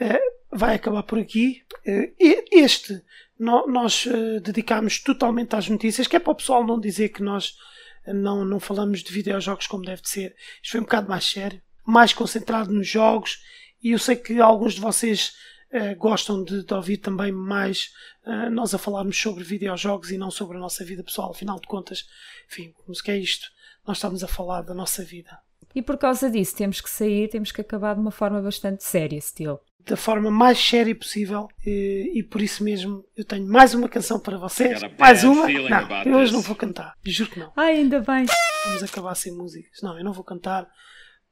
uh, 0.00 0.41
vai 0.52 0.74
acabar 0.74 1.02
por 1.02 1.18
aqui. 1.18 1.62
Uh, 1.86 2.12
este 2.50 3.02
nós 3.38 4.06
uh, 4.06 4.40
dedicámos 4.40 5.00
totalmente 5.00 5.56
às 5.56 5.68
notícias, 5.68 6.06
que 6.06 6.14
é 6.14 6.20
para 6.20 6.32
o 6.32 6.36
pessoal 6.36 6.64
não 6.64 6.78
dizer 6.78 7.08
que 7.08 7.22
nós 7.22 7.56
não, 8.06 8.44
não 8.44 8.60
falamos 8.60 9.02
de 9.02 9.12
videojogos 9.12 9.66
como 9.66 9.84
deve 9.84 10.02
de 10.02 10.10
ser. 10.10 10.36
Isto 10.62 10.72
foi 10.72 10.80
um 10.80 10.84
bocado 10.84 11.08
mais 11.08 11.24
sério, 11.24 11.60
mais 11.84 12.12
concentrado 12.12 12.72
nos 12.72 12.86
jogos, 12.86 13.40
e 13.82 13.90
eu 13.90 13.98
sei 13.98 14.14
que 14.14 14.40
alguns 14.40 14.74
de 14.74 14.80
vocês 14.80 15.34
gostam 15.98 16.44
de, 16.44 16.64
de, 16.64 16.74
ouvir 16.74 16.98
também 16.98 17.32
mais 17.32 17.92
nós 18.52 18.74
a 18.74 18.78
falarmos 18.78 19.18
sobre 19.18 19.42
videojogos 19.42 20.10
e 20.10 20.18
não 20.18 20.30
sobre 20.30 20.56
a 20.56 20.60
nossa 20.60 20.84
vida 20.84 21.02
pessoal. 21.02 21.30
Afinal 21.30 21.58
de 21.58 21.66
contas, 21.66 22.06
enfim, 22.48 22.72
como 22.72 22.94
se 22.94 23.02
que 23.02 23.10
é 23.10 23.18
isto? 23.18 23.48
Nós 23.86 23.96
estamos 23.96 24.22
a 24.22 24.28
falar 24.28 24.62
da 24.62 24.74
nossa 24.74 25.04
vida. 25.04 25.38
E 25.74 25.82
por 25.82 25.96
causa 25.96 26.30
disso 26.30 26.56
temos 26.56 26.80
que 26.80 26.90
sair, 26.90 27.28
temos 27.28 27.52
que 27.52 27.60
acabar 27.60 27.94
de 27.94 28.00
uma 28.00 28.10
forma 28.10 28.40
bastante 28.40 28.84
séria, 28.84 29.20
Steel. 29.20 29.60
Da 29.84 29.96
forma 29.96 30.30
mais 30.30 30.58
séria 30.58 30.94
possível 30.94 31.48
e, 31.66 32.12
e, 32.14 32.22
por 32.22 32.40
isso 32.40 32.62
mesmo 32.62 33.04
eu 33.16 33.24
tenho 33.24 33.46
mais 33.46 33.74
uma 33.74 33.88
canção 33.88 34.20
para 34.20 34.38
vocês. 34.38 34.80
Mais 34.96 35.24
uma? 35.24 35.48
Não, 35.48 36.02
eu 36.04 36.18
hoje 36.18 36.32
não 36.32 36.40
vou 36.40 36.54
cantar. 36.54 36.94
Juro 37.04 37.30
que 37.30 37.40
não. 37.40 37.52
Ai, 37.56 37.78
ainda 37.78 38.00
bem. 38.00 38.26
Vamos 38.66 38.82
acabar 38.84 39.14
sem 39.16 39.32
músicas. 39.32 39.82
Não, 39.82 39.98
eu 39.98 40.04
não 40.04 40.12
vou 40.12 40.22
cantar 40.22 40.68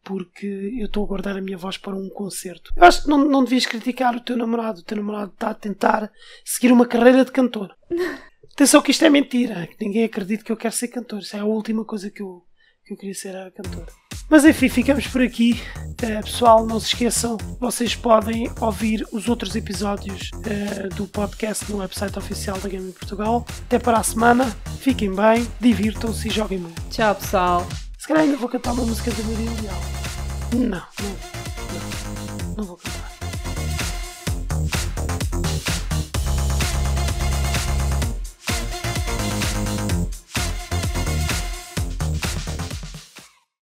porque 0.03 0.77
eu 0.79 0.87
estou 0.87 1.05
a 1.05 1.07
guardar 1.07 1.37
a 1.37 1.41
minha 1.41 1.59
voz 1.59 1.77
para 1.77 1.95
um 1.95 2.09
concerto. 2.09 2.73
Eu 2.77 2.85
acho 2.85 3.03
que 3.03 3.09
não, 3.09 3.25
não 3.25 3.45
devias 3.45 3.67
criticar 3.67 4.17
o 4.17 4.21
teu 4.21 4.37
namorado. 4.37 4.81
O 4.81 4.85
teu 4.85 4.97
namorado 4.97 5.33
está 5.33 5.51
a 5.51 5.55
tentar 5.55 6.11
seguir 6.45 6.73
uma 6.73 6.87
carreira 6.87 7.25
de 7.25 7.31
cantor. 7.31 7.77
Atenção 8.53 8.83
que 8.83 8.91
isto 8.91 9.05
é 9.05 9.11
mentira. 9.11 9.69
Ninguém 9.81 10.05
acredita 10.05 10.45
que 10.45 10.53
eu 10.53 10.57
quero 10.57 10.75
ser 10.75 10.89
cantor. 10.89 11.21
Isso 11.21 11.37
é 11.37 11.41
a 11.41 11.45
última 11.45 11.85
coisa 11.85 12.11
que 12.11 12.21
eu, 12.21 12.45
que 12.85 12.93
eu 12.93 12.97
queria 12.97 13.15
ser 13.15 13.37
a 13.37 13.51
cantora. 13.51 13.93
Mas 14.31 14.45
enfim, 14.45 14.69
ficamos 14.69 15.09
por 15.09 15.21
aqui. 15.21 15.61
Uh, 16.03 16.23
pessoal, 16.23 16.65
não 16.65 16.79
se 16.79 16.87
esqueçam, 16.87 17.37
vocês 17.59 17.95
podem 17.95 18.51
ouvir 18.61 19.07
os 19.13 19.29
outros 19.29 19.55
episódios 19.57 20.31
uh, 20.35 20.95
do 20.95 21.07
podcast 21.07 21.71
no 21.71 21.79
website 21.79 22.17
oficial 22.17 22.57
da 22.59 22.69
Game 22.69 22.93
Portugal. 22.93 23.45
Até 23.67 23.79
para 23.79 23.99
a 23.99 24.03
semana, 24.03 24.47
fiquem 24.79 25.13
bem, 25.15 25.47
divirtam-se 25.59 26.29
e 26.29 26.31
joguem 26.31 26.59
muito. 26.59 26.81
Tchau, 26.89 27.15
pessoal. 27.17 27.67
Se 27.99 28.07
calhar 28.07 28.23
ainda 28.23 28.37
vou 28.37 28.49
cantar 28.49 28.73
uma 28.73 28.87
música 28.87 29.11
da 29.11 29.23
Maria 29.25 29.51
Leal. 29.61 29.83
Não, 30.55 30.83
não. 32.57 33.00